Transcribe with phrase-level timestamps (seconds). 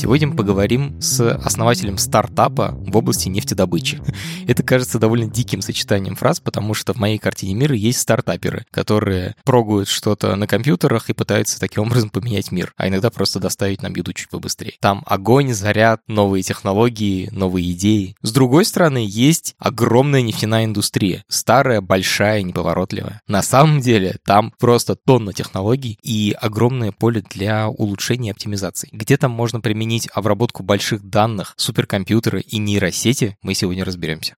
[0.00, 4.00] Сегодня мы поговорим с основателем стартапа в области нефтедобычи.
[4.46, 9.36] Это кажется довольно диким сочетанием фраз, потому что в моей картине мира есть стартаперы, которые
[9.44, 13.94] прогуют что-то на компьютерах и пытаются таким образом поменять мир, а иногда просто доставить нам
[13.94, 14.72] еду чуть побыстрее.
[14.80, 18.16] Там огонь, заряд, новые технологии, новые идеи.
[18.22, 23.20] С другой стороны, есть огромная нефтяная индустрия, старая, большая, неповоротливая.
[23.28, 28.88] На самом деле, там просто тонна технологий и огромное поле для улучшения и оптимизации.
[28.92, 34.34] Где там можно применить применить обработку больших данных, суперкомпьютеры и нейросети, мы сегодня разберемся.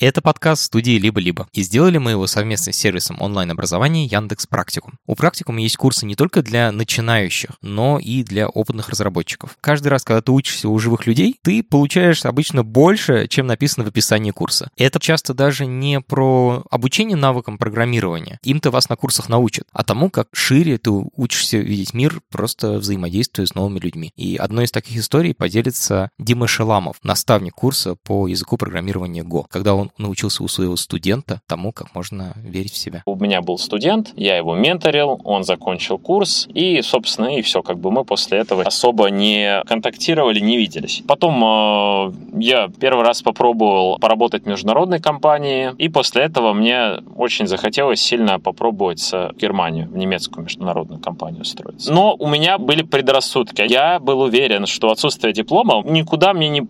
[0.00, 4.94] Это подкаст студии «Либо-либо», и сделали мы его совместно с сервисом онлайн-образования Яндекс Практикум.
[5.06, 9.58] У Практикума есть курсы не только для начинающих, но и для опытных разработчиков.
[9.60, 13.88] Каждый раз, когда ты учишься у живых людей, ты получаешь обычно больше, чем написано в
[13.88, 14.70] описании курса.
[14.78, 18.38] Это часто даже не про обучение навыкам программирования.
[18.42, 23.44] Им-то вас на курсах научат, а тому, как шире ты учишься видеть мир, просто взаимодействуя
[23.44, 24.12] с новыми людьми.
[24.16, 29.44] И одной из таких историй поделится Дима Шеламов, наставник курса по языку программирования Go.
[29.50, 33.02] Когда он научился у своего студента тому, как можно верить в себя.
[33.06, 37.62] У меня был студент, я его менторил, он закончил курс, и, собственно, и все.
[37.62, 41.02] Как бы мы после этого особо не контактировали, не виделись.
[41.06, 47.46] Потом э, я первый раз попробовал поработать в международной компании, и после этого мне очень
[47.46, 51.92] захотелось сильно попробовать в Германию, в немецкую международную компанию устроиться.
[51.92, 53.62] Но у меня были предрассудки.
[53.68, 56.60] Я был уверен, что отсутствие диплома никуда мне не,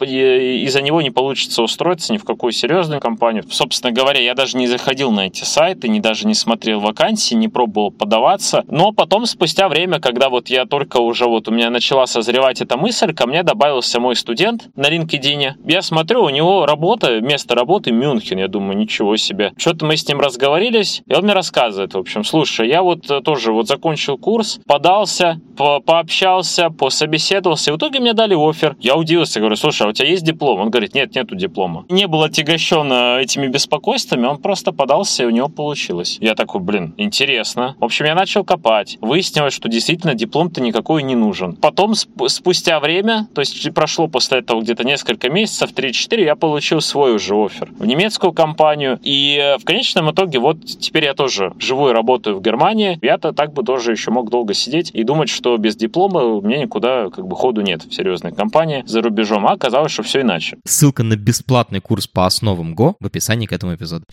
[0.65, 3.43] из-за него не получится устроиться ни в какую серьезную компанию, компанию.
[3.51, 7.49] Собственно говоря, я даже не заходил на эти сайты, не даже не смотрел вакансии, не
[7.49, 8.65] пробовал подаваться.
[8.69, 12.77] Но потом, спустя время, когда вот я только уже вот у меня начала созревать эта
[12.77, 15.55] мысль, ко мне добавился мой студент на LinkedIn.
[15.67, 18.39] Я смотрю, у него работа, место работы Мюнхен.
[18.39, 19.53] Я думаю, ничего себе.
[19.57, 23.21] Что-то мы с ним разговорились, и он мне рассказывает, в общем, слушай, я вот э,
[23.23, 28.77] тоже вот закончил курс, подался, по пообщался, пособеседовался, и в итоге мне дали офер.
[28.79, 30.61] Я удивился, говорю, слушай, а у тебя есть диплом?
[30.61, 31.85] Он говорит, нет, нету диплома.
[31.89, 36.19] Не был отягощен этими беспокойствами, он просто подался, и у него получилось.
[36.21, 37.77] Я такой, блин, интересно.
[37.79, 38.99] В общем, я начал копать.
[39.01, 41.57] Выяснилось, что действительно диплом-то никакой не нужен.
[41.57, 47.15] Потом, спустя время, то есть прошло после этого где-то несколько месяцев, 3-4, я получил свой
[47.15, 48.99] уже офер в немецкую компанию.
[49.03, 52.99] И э, в конечном итоге вот теперь я тоже живу и работаю в Германии.
[53.03, 57.09] Я-то так бы тоже еще мог долго сидеть и думать, что без диплома мне никуда
[57.11, 59.47] как бы ходу нет в серьезной компании за рубежом.
[59.47, 60.59] А оказалось, что все иначе.
[60.65, 64.05] Ссылка на бесплатный курс по основам Go в описании к этому эпизоду.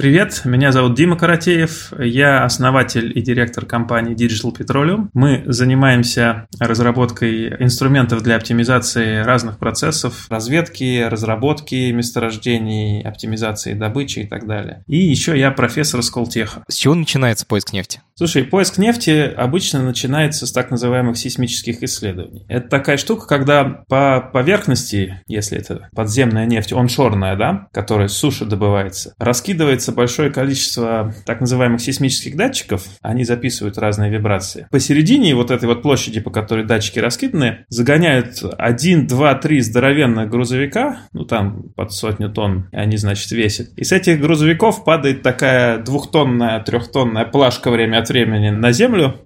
[0.00, 5.10] Привет, меня зовут Дима Каратеев, я основатель и директор компании Digital Petroleum.
[5.12, 14.46] Мы занимаемся разработкой инструментов для оптимизации разных процессов, разведки, разработки месторождений, оптимизации добычи и так
[14.46, 14.84] далее.
[14.86, 16.64] И еще я профессор Сколтеха.
[16.66, 18.00] С чего начинается поиск нефти?
[18.14, 22.44] Слушай, поиск нефти обычно начинается с так называемых сейсмических исследований.
[22.48, 28.44] Это такая штука, когда по поверхности, если это подземная нефть, оншорная, да, которая с суши
[28.44, 34.66] добывается, раскидывается большое количество так называемых сейсмических датчиков, они записывают разные вибрации.
[34.70, 40.98] Посередине вот этой вот площади, по которой датчики раскиданы, загоняют один, два, три здоровенных грузовика,
[41.12, 43.68] ну там под сотню тонн они, значит, весят.
[43.76, 49.20] И с этих грузовиков падает такая двухтонная, трехтонная плашка время от времени на землю,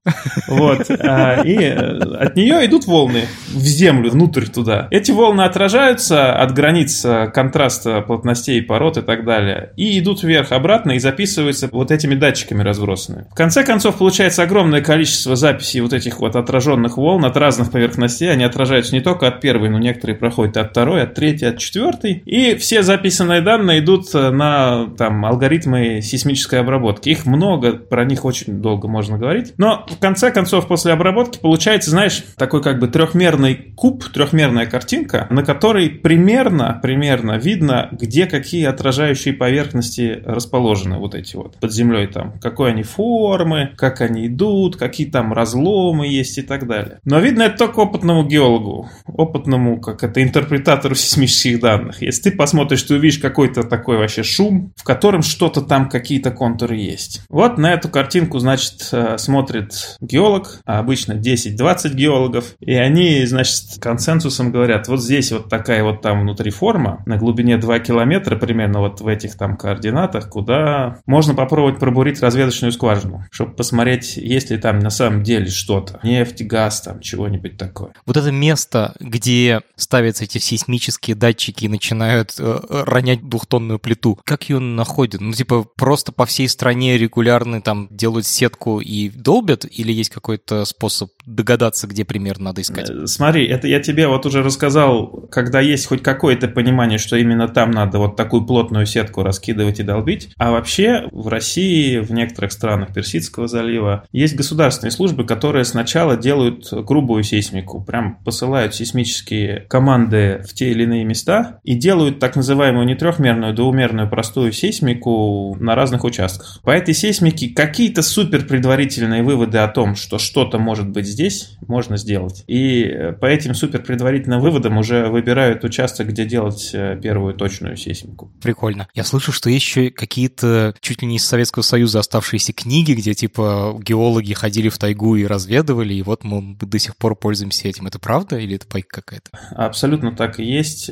[0.48, 4.88] вот, а, и э, от нее идут волны в землю, внутрь туда.
[4.90, 10.22] Эти волны отражаются от границ э, контраста плотностей пород и так далее, и идут
[10.54, 13.26] вверх-обратно и записываются вот этими датчиками разбросанными.
[13.30, 18.30] В конце концов, получается огромное количество записей вот этих вот отраженных волн от разных поверхностей,
[18.30, 22.22] они отражаются не только от первой, но некоторые проходят от второй, от третьей, от четвертой,
[22.24, 27.08] и все записанные данные идут э, на там алгоритмы сейсмической обработки.
[27.08, 29.54] Их много, про них очень долго можно говорить.
[29.56, 35.26] Но в конце концов, после обработки получается, знаешь, такой как бы трехмерный куб, трехмерная картинка,
[35.30, 42.06] на которой примерно, примерно видно, где какие отражающие поверхности расположены вот эти вот под землей
[42.06, 46.98] там, какой они формы, как они идут, какие там разломы есть и так далее.
[47.04, 52.02] Но видно это только опытному геологу, опытному, как это, интерпретатору сейсмических данных.
[52.02, 56.76] Если ты посмотришь, ты увидишь какой-то такой вообще шум, в котором что-то там, какие-то контуры
[56.76, 57.22] есть.
[57.28, 63.78] Вот на эту картинку, значит, э, смотрит геолог, а обычно 10-20 геологов, и они, значит,
[63.80, 68.80] консенсусом говорят, вот здесь вот такая вот там внутри форма, на глубине 2 километра примерно
[68.80, 74.56] вот в этих там координатах, куда можно попробовать пробурить разведочную скважину, чтобы посмотреть, есть ли
[74.58, 76.00] там на самом деле что-то.
[76.02, 77.92] Нефть, газ, там чего-нибудь такое.
[78.06, 84.48] Вот это место, где ставятся эти сейсмические датчики и начинают э, ронять двухтонную плиту, как
[84.48, 85.20] ее находят?
[85.20, 90.64] Ну, типа, просто по всей стране регулярно там делают сетку и долбят, или есть какой-то
[90.64, 92.90] способ догадаться, где примерно надо искать?
[92.90, 97.48] Э, смотри, это я тебе вот уже рассказал, когда есть хоть какое-то понимание, что именно
[97.48, 100.13] там надо вот такую плотную сетку раскидывать и долбить.
[100.36, 106.72] А вообще в России, в некоторых странах Персидского залива есть государственные службы, которые сначала делают
[106.72, 112.86] грубую сейсмику, прям посылают сейсмические команды в те или иные места и делают так называемую
[112.86, 116.60] не трехмерную, двумерную простую сейсмику на разных участках.
[116.62, 121.96] По этой сейсмике какие-то супер предварительные выводы о том, что что-то может быть здесь, можно
[121.96, 122.44] сделать.
[122.46, 128.32] И по этим супер предварительным выводам уже выбирают участок, где делать э, первую точную сейсмику.
[128.42, 128.88] Прикольно.
[128.94, 133.14] Я слышу, что есть еще какие-то чуть ли не из Советского Союза оставшиеся книги, где
[133.14, 137.86] типа геологи ходили в тайгу и разведывали, и вот мы до сих пор пользуемся этим.
[137.86, 139.30] Это правда или это пайка какая-то?
[139.50, 140.90] Абсолютно так и есть.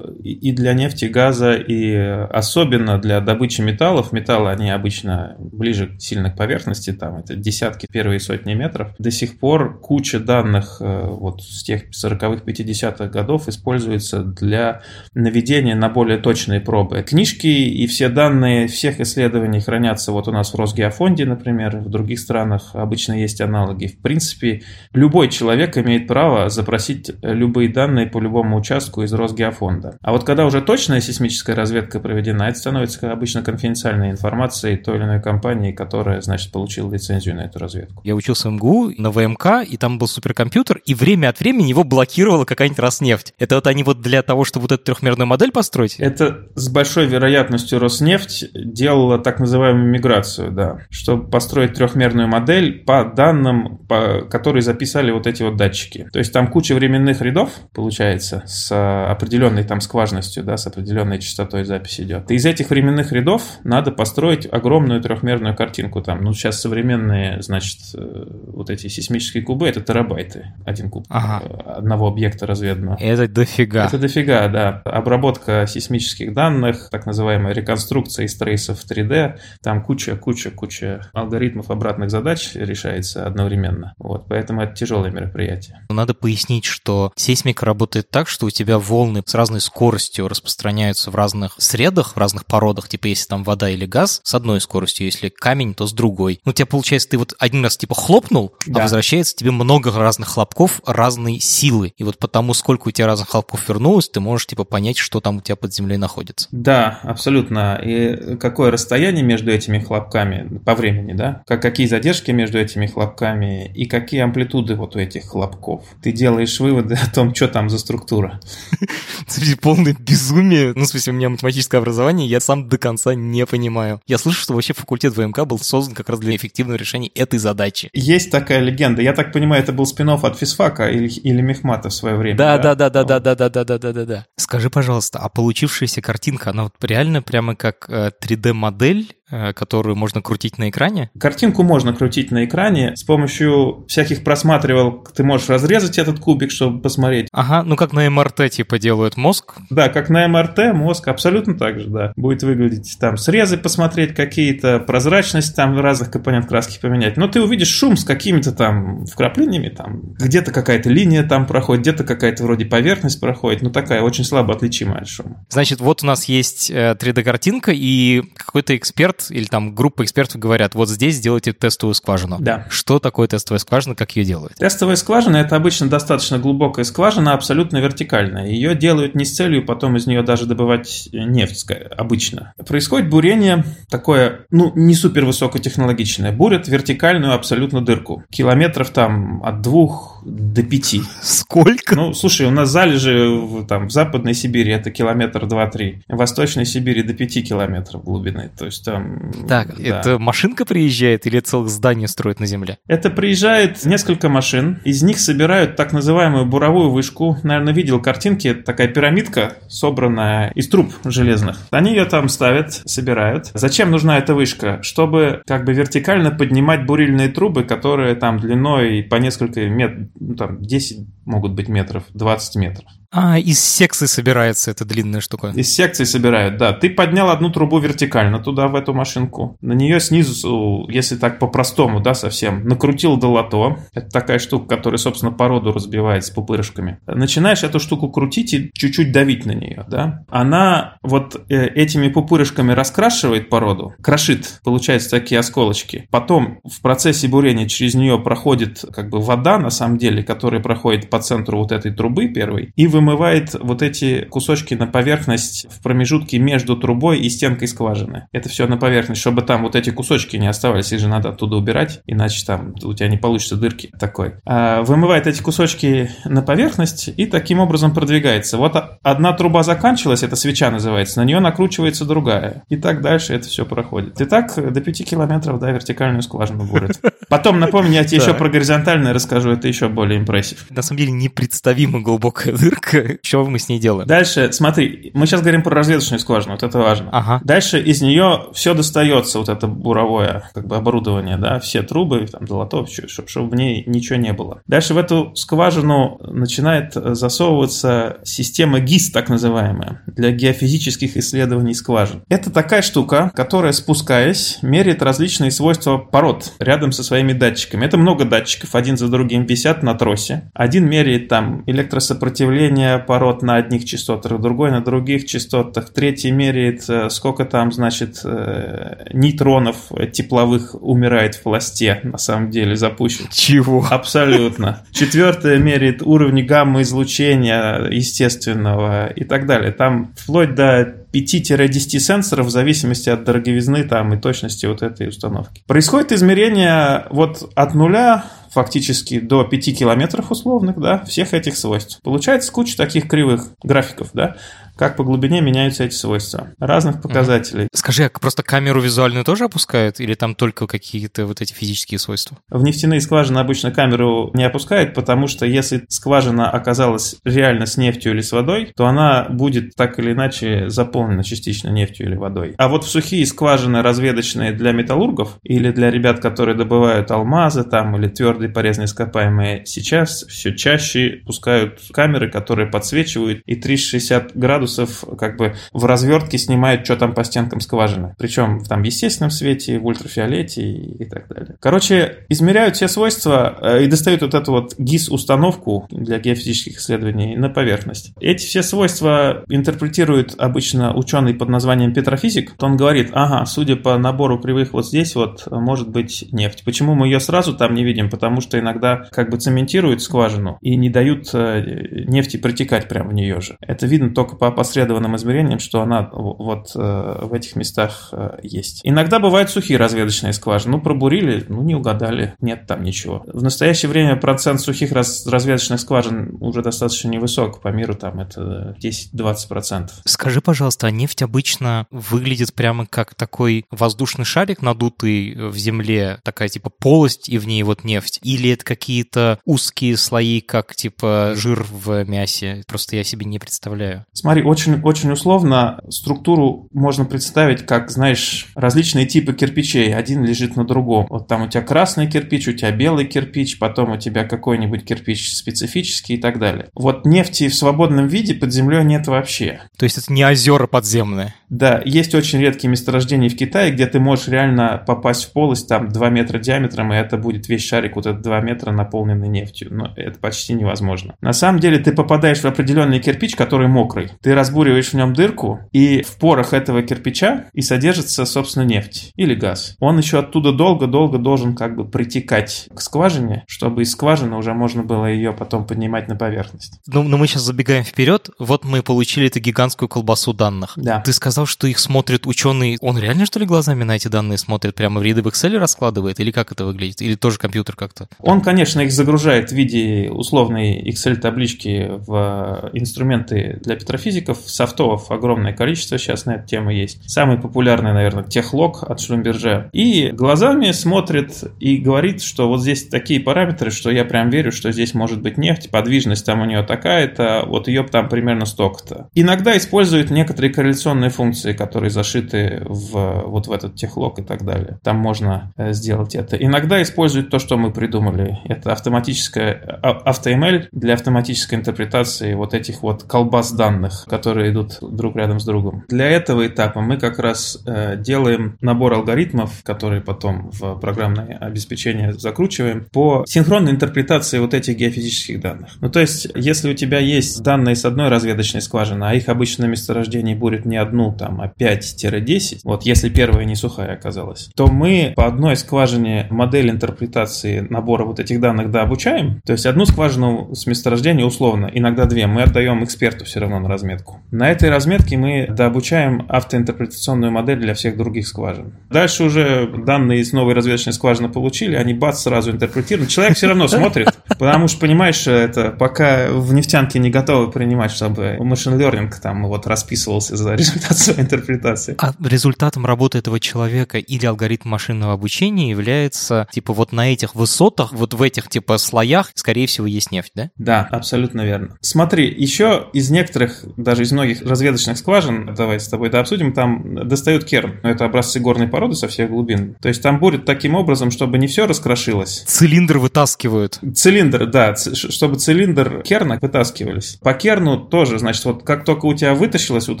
[0.22, 4.12] И для нефти, газа, и особенно для добычи металлов.
[4.12, 8.94] Металлы, они обычно ближе сильно к поверхности, там это десятки, первые сотни метров.
[8.98, 14.82] До сих пор куча данных э, вот с тех 40-х, 50-х годов используется для
[15.14, 17.02] наведения на более точные пробы.
[17.02, 22.18] Книжки и все данные всех исследований хранятся вот у нас в Росгеофонде, например, в других
[22.18, 23.86] странах обычно есть аналоги.
[23.86, 24.62] В принципе,
[24.92, 29.98] любой человек имеет право запросить любые данные по любому участку из Росгеофонда.
[30.00, 35.04] А вот когда уже точная сейсмическая разведка проведена, это становится обычно конфиденциальной информацией той или
[35.04, 38.00] иной компании, которая, значит, получила лицензию на эту разведку.
[38.04, 41.84] Я учился в МГУ на ВМК, и там был суперкомпьютер, и время от времени его
[41.84, 43.34] блокировала какая-нибудь Роснефть.
[43.38, 45.96] Это вот они вот для того, чтобы вот эту трехмерную модель построить?
[45.98, 53.04] Это с большой вероятностью Роснефть делала так называемую миграцию, да, чтобы построить трехмерную модель по
[53.04, 56.08] данным, по, которые записали вот эти вот датчики.
[56.12, 58.70] То есть там куча временных рядов, получается, с
[59.10, 62.30] определенной там скважностью, да, с определенной частотой записи идет.
[62.30, 66.22] И из этих временных рядов надо построить огромную трехмерную картинку там.
[66.22, 71.44] Ну, сейчас современные, значит, э, вот эти сейсмические кубы, это терабайты, один куб ага.
[71.44, 72.96] Э, одного объекта разведанного.
[73.00, 73.86] Это дофига.
[73.86, 74.82] Это дофига, да.
[74.84, 82.10] Обработка сейсмических данных, так называемая реконструкция из трейсов 3D, там куча, куча, куча алгоритмов обратных
[82.10, 83.94] задач решается одновременно.
[83.98, 85.86] Вот, поэтому это тяжелое мероприятие.
[85.88, 91.14] Надо пояснить, что сейсмика работает так, что у тебя волны с разной скоростью распространяются в
[91.14, 95.28] разных средах, в разных породах, типа если там вода или газ, с одной скоростью, если
[95.28, 96.40] камень, то с другой.
[96.44, 98.80] Ну, у тебя получается, ты вот один раз типа хлопнул, а да.
[98.80, 101.92] а возвращается тебе много разных хлопков разной силы.
[101.96, 105.38] И вот потому, сколько у тебя разных хлопков вернулось, ты можешь типа понять, что там
[105.38, 106.48] у тебя под землей находится.
[106.50, 107.80] Да, абсолютно.
[107.82, 111.42] И какое расстояние между этими хлопками по времени, да?
[111.46, 115.84] Как, какие задержки между этими хлопками и какие амплитуды вот у этих хлопков.
[116.02, 118.40] Ты делаешь выводы о том, что там за структура.
[119.26, 120.72] Смотрите, полное безумие.
[120.74, 124.00] Ну, в смысле, у меня математическое образование, я сам до конца не понимаю.
[124.06, 127.90] Я слышу, что вообще факультет ВМК был создан как раз для эффективного решения этой задачи.
[127.92, 129.02] Есть такая легенда.
[129.02, 132.38] Я так понимаю, это был спин от физфака или, или Мехмата в свое время.
[132.38, 134.26] Да, да, да, да, да, да, да, да, да, да, да, да.
[134.36, 140.58] Скажи, пожалуйста, а получившаяся картинка, она вот реально прямо как Э, 3D-модель которую можно крутить
[140.58, 141.10] на экране?
[141.18, 142.94] Картинку можно крутить на экране.
[142.96, 147.28] С помощью всяких просматривалок ты можешь разрезать этот кубик, чтобы посмотреть.
[147.32, 149.54] Ага, ну как на МРТ типа делают мозг?
[149.70, 152.12] Да, как на МРТ мозг абсолютно так же, да.
[152.16, 157.16] Будет выглядеть там срезы посмотреть какие-то, прозрачность там разных компонент краски поменять.
[157.16, 162.04] Но ты увидишь шум с какими-то там вкраплениями, там где-то какая-то линия там проходит, где-то
[162.04, 165.44] какая-то вроде поверхность проходит, ну такая очень слабо отличимая от шума.
[165.48, 170.40] Значит, вот у нас есть 3D-картинка, э, и какой-то эксперт эксперт или там группа экспертов
[170.40, 172.36] говорят, вот здесь сделайте тестовую скважину.
[172.40, 172.66] Да.
[172.70, 174.54] Что такое тестовая скважина, как ее делают?
[174.54, 178.46] Тестовая скважина– это обычно достаточно глубокая скважина, абсолютно вертикальная.
[178.46, 182.52] Ее делают не с целью потом из нее даже добывать нефть обычно.
[182.66, 186.32] Происходит бурение такое, ну, не супер высокотехнологичное.
[186.32, 188.22] Бурят вертикальную абсолютно дырку.
[188.30, 190.96] Километров там от двух до 5.
[191.22, 191.94] Сколько?
[191.94, 196.66] Ну, слушай, у нас залежи в, там, в Западной Сибири это километр 2-3, в Восточной
[196.66, 198.50] Сибири до 5 километров глубины.
[198.58, 199.32] То есть там...
[199.48, 200.00] Так, да.
[200.00, 202.78] это машинка приезжает или целых здание строят на земле?
[202.88, 207.38] Это приезжает несколько машин, из них собирают так называемую буровую вышку.
[207.42, 211.58] Наверное, видел картинки, это такая пирамидка, собранная из труб железных.
[211.70, 213.50] Они ее там ставят, собирают.
[213.54, 214.82] Зачем нужна эта вышка?
[214.82, 220.62] Чтобы как бы вертикально поднимать бурильные трубы, которые там длиной по несколько метров, ну, там
[220.62, 222.90] 10 могут быть метров, 20 метров.
[223.16, 225.50] А, из секции собирается эта длинная штука.
[225.54, 226.74] Из секции собирают, да.
[226.74, 229.56] Ты поднял одну трубу вертикально туда, в эту машинку.
[229.62, 233.78] На нее снизу, если так по-простому, да, совсем, накрутил долото.
[233.94, 236.98] Это такая штука, которая, собственно, породу разбивает с пупырышками.
[237.06, 240.24] Начинаешь эту штуку крутить и чуть-чуть давить на нее, да.
[240.28, 246.06] Она вот э, этими пупырышками раскрашивает породу, крошит, получается такие осколочки.
[246.10, 251.08] Потом в процессе бурения через нее проходит как бы вода, на самом деле, которая проходит
[251.08, 256.38] по центру вот этой трубы первой, и вымывает вот эти кусочки на поверхность в промежутке
[256.38, 258.26] между трубой и стенкой скважины.
[258.32, 261.56] Это все на поверхность, чтобы там вот эти кусочки не оставались, их же надо оттуда
[261.56, 264.34] убирать, иначе там у тебя не получится дырки такой.
[264.44, 268.58] А вымывает эти кусочки на поверхность и таким образом продвигается.
[268.58, 272.64] Вот одна труба заканчивалась, это свеча называется, на нее накручивается другая.
[272.68, 274.20] И так дальше это все проходит.
[274.20, 277.00] И так до 5 километров, да, вертикальную скважину бурят.
[277.28, 280.66] Потом, напомню, я тебе еще про горизонтальное расскажу, это еще более импрессив.
[280.70, 283.18] На самом деле непредставимо глубокая дырка.
[283.22, 284.06] Что мы с ней делаем?
[284.06, 287.10] Дальше, смотри, мы сейчас говорим про разведочную скважину, вот это важно.
[287.12, 287.40] Ага.
[287.44, 292.44] Дальше из нее все достается, вот это буровое как бы оборудование, да, все трубы, там,
[292.44, 294.60] долотов, чтобы в ней ничего не было.
[294.66, 302.22] Дальше в эту скважину начинает засовываться система ГИС, так называемая, для геофизических исследований скважин.
[302.28, 307.86] Это такая штука, которая, спускаясь, меряет различные свойства пород рядом со своими датчиками.
[307.86, 310.50] Это много датчиков, один за другим висят на тросе.
[310.52, 317.08] Один меряет там электросопротивление пород на одних частотах, другой на других частотах, третий меряет, э,
[317.08, 323.24] сколько там, значит, э, нейтронов тепловых умирает в пласте, на самом деле, запущен.
[323.32, 323.82] Чего?
[323.88, 324.82] Абсолютно.
[324.92, 329.72] Четвертое меряет уровни гамма-излучения естественного и так далее.
[329.72, 335.62] Там вплоть до 5-10 сенсоров в зависимости от дороговизны там, и точности вот этой установки.
[335.66, 342.00] Происходит измерение вот от нуля фактически до 5 километров условных, да, всех этих свойств.
[342.02, 344.36] Получается куча таких кривых графиков, да
[344.76, 346.48] как по глубине меняются эти свойства.
[346.58, 347.68] Разных показателей.
[347.72, 350.00] Скажи, а просто камеру визуальную тоже опускают?
[350.00, 352.38] Или там только какие-то вот эти физические свойства?
[352.50, 358.12] В нефтяные скважины обычно камеру не опускают, потому что если скважина оказалась реально с нефтью
[358.12, 362.54] или с водой, то она будет так или иначе заполнена частично нефтью или водой.
[362.58, 367.96] А вот в сухие скважины разведочные для металлургов или для ребят, которые добывают алмазы там
[367.96, 375.36] или твердые полезные ископаемые, сейчас все чаще пускают камеры, которые подсвечивают и 360 градусов как
[375.36, 378.14] бы в развертке снимает, что там по стенкам скважины.
[378.18, 381.56] Причем там в естественном свете, в ультрафиолете и, и так далее.
[381.60, 387.48] Короче, измеряют все свойства э, и достают вот эту вот ГИС-установку для геофизических исследований на
[387.48, 388.12] поверхность.
[388.20, 392.54] Эти все свойства интерпретирует обычно ученый под названием петрофизик.
[392.60, 396.62] Он говорит, ага, судя по набору кривых вот здесь вот может быть нефть.
[396.64, 398.10] Почему мы ее сразу там не видим?
[398.10, 403.14] Потому что иногда как бы цементируют скважину и не дают э, нефти протекать прямо в
[403.14, 403.56] нее же.
[403.60, 408.80] Это видно только по опосредованным измерениям, что она вот э, в этих местах э, есть.
[408.84, 410.76] Иногда бывают сухие разведочные скважины.
[410.76, 413.24] Ну, пробурили, ну, не угадали, нет там ничего.
[413.26, 417.60] В настоящее время процент сухих раз, разведочных скважин уже достаточно невысок.
[417.60, 419.88] По миру там это 10-20%.
[420.04, 426.48] Скажи, пожалуйста, а нефть обычно выглядит прямо как такой воздушный шарик, надутый в земле, такая
[426.48, 428.15] типа полость, и в ней вот нефть?
[428.22, 432.62] Или это какие-то узкие слои, как типа жир в мясе?
[432.66, 434.04] Просто я себе не представляю.
[434.12, 439.94] Смотри, очень, очень условно структуру можно представить как, знаешь, различные типы кирпичей.
[439.94, 441.06] Один лежит на другом.
[441.08, 445.32] Вот там у тебя красный кирпич, у тебя белый кирпич, потом у тебя какой-нибудь кирпич
[445.34, 446.68] специфический и так далее.
[446.74, 449.62] Вот нефти в свободном виде под землей нет вообще.
[449.76, 451.34] То есть это не озера подземные?
[451.48, 455.88] Да, есть очень редкие месторождения в Китае, где ты можешь реально попасть в полость там
[455.88, 459.68] 2 метра диаметром, и это будет весь шарик вот этот 2 метра наполненный нефтью.
[459.70, 461.14] Но это почти невозможно.
[461.20, 464.10] На самом деле ты попадаешь в определенный кирпич, который мокрый.
[464.22, 469.34] Ты разбуриваешь в нем дырку, и в порах этого кирпича и содержится, собственно, нефть или
[469.34, 469.76] газ.
[469.80, 474.82] Он еще оттуда долго-долго должен как бы притекать к скважине, чтобы из скважины уже можно
[474.82, 476.80] было ее потом поднимать на поверхность.
[476.86, 478.30] Ну, но мы сейчас забегаем вперед.
[478.38, 480.72] Вот мы получили эту гигантскую колбасу данных.
[480.76, 481.00] Да.
[481.00, 482.78] Ты сказал, сказал, что их смотрит ученый.
[482.80, 484.74] Он реально, что ли, глазами на эти данные смотрит?
[484.74, 486.18] Прямо в ряды в Excel раскладывает?
[486.18, 487.02] Или как это выглядит?
[487.02, 488.08] Или тоже компьютер как-то?
[488.20, 494.38] Он, конечно, их загружает в виде условной Excel-таблички в инструменты для петрофизиков.
[494.46, 497.00] Софтов огромное количество сейчас на эту тему есть.
[497.06, 499.68] Самый популярный, наверное, техлог от Шлюмберже.
[499.74, 504.72] И глазами смотрит и говорит, что вот здесь такие параметры, что я прям верю, что
[504.72, 509.10] здесь может быть нефть, подвижность там у нее такая-то, вот ее там примерно столько-то.
[509.14, 514.78] Иногда используют некоторые корреляционные функции, которые зашиты в, вот в этот техлог и так далее.
[514.82, 516.36] Там можно э, сделать это.
[516.36, 518.38] Иногда используют то, что мы придумали.
[518.44, 525.16] Это автоматическая а, AutoML для автоматической интерпретации вот этих вот колбас данных, которые идут друг
[525.16, 525.84] рядом с другом.
[525.88, 532.12] Для этого этапа мы как раз э, делаем набор алгоритмов, которые потом в программное обеспечение
[532.14, 535.70] закручиваем по синхронной интерпретации вот этих геофизических данных.
[535.80, 539.66] Ну, то есть, если у тебя есть данные с одной разведочной скважины, а их обычно
[539.66, 544.68] на месторождении будет не одну, там, а 5-10, вот если первая не сухая оказалась, то
[544.68, 550.54] мы по одной скважине модель интерпретации набора вот этих данных дообучаем, то есть одну скважину
[550.54, 554.20] с месторождения условно, иногда две, мы отдаем эксперту все равно на разметку.
[554.30, 558.74] На этой разметке мы дообучаем автоинтерпретационную модель для всех других скважин.
[558.90, 563.10] Дальше уже данные из новой разведочной скважины получили, они бац сразу интерпретируют.
[563.10, 564.08] Человек все равно смотрит,
[564.38, 569.66] потому что, понимаешь, это пока в нефтянке не готовы принимать, чтобы машин learning там вот
[569.66, 571.96] расписывался за результат интерпретации.
[571.98, 577.92] А результатом работы этого человека или алгоритм машинного обучения является, типа, вот на этих высотах,
[577.92, 580.50] вот в этих, типа, слоях, скорее всего, есть нефть, да?
[580.56, 581.78] Да, абсолютно верно.
[581.80, 587.08] Смотри, еще из некоторых, даже из многих разведочных скважин, давай с тобой это обсудим, там
[587.08, 587.80] достают керн.
[587.82, 589.76] Это образцы горной породы со всех глубин.
[589.80, 592.44] То есть там будет таким образом, чтобы не все раскрошилось.
[592.46, 593.80] Цилиндр вытаскивают.
[593.94, 597.18] Цилиндр, да, чтобы цилиндр керна вытаскивались.
[597.22, 600.00] По керну тоже, значит, вот как только у тебя вытащилось вот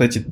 [0.00, 0.24] эти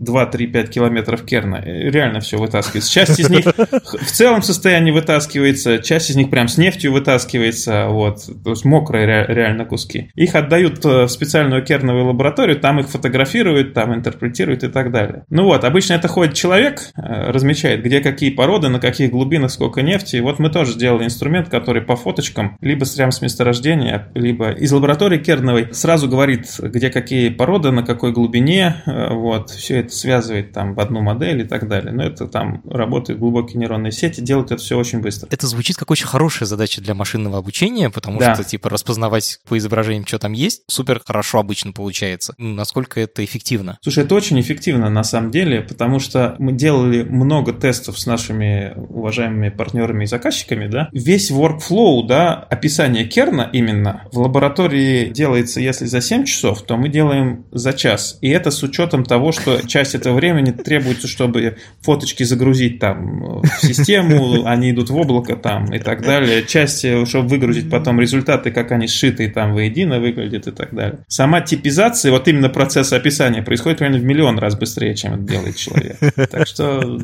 [0.65, 2.93] 2-3-5 километров керна, э, реально все вытаскивается.
[2.93, 8.21] Часть из них в целом состоянии вытаскивается, часть из них прям с нефтью вытаскивается, вот,
[8.43, 10.11] то есть мокрые реально куски.
[10.15, 15.25] Их отдают э, в специальную керновую лабораторию, там их фотографируют, там интерпретируют и так далее.
[15.31, 19.83] Ну вот, обычно это ходит человек, э, размечает, где какие породы, на каких глубинах сколько
[19.83, 20.17] нефти.
[20.17, 24.73] И вот мы тоже сделали инструмент, который по фоточкам, либо прямо с месторождения, либо из
[24.73, 30.75] лаборатории керновой сразу говорит, где какие породы, на какой глубине, вот, все это связывает там
[30.75, 31.93] в одну модель и так далее.
[31.93, 35.29] Но это там работают глубокие нейронные сети, делают это все очень быстро.
[35.31, 38.35] Это звучит как очень хорошая задача для машинного обучения, потому да.
[38.35, 42.35] что, типа, распознавать по изображениям, что там есть, супер хорошо обычно получается.
[42.39, 43.79] Ну, насколько это эффективно?
[43.83, 48.73] Слушай, это очень эффективно на самом деле, потому что мы делали много тестов с нашими
[48.77, 50.89] уважаемыми партнерами и заказчиками, да.
[50.93, 56.89] Весь workflow, да, описание керна именно в лаборатории делается, если за 7 часов, то мы
[56.89, 58.19] делаем за час.
[58.21, 63.47] И это с учетом того, что часть этого времени требуется, чтобы фоточки загрузить там в
[63.61, 66.45] систему, они идут в облако там и так далее.
[66.47, 71.01] Часть, э, чтобы выгрузить потом результаты, как они сшиты там воедино выглядят и так далее.
[71.09, 75.57] Сама типизация, вот именно процесс описания происходит примерно в миллион раз быстрее, чем это делает
[75.57, 75.99] человек.
[76.31, 76.99] Так что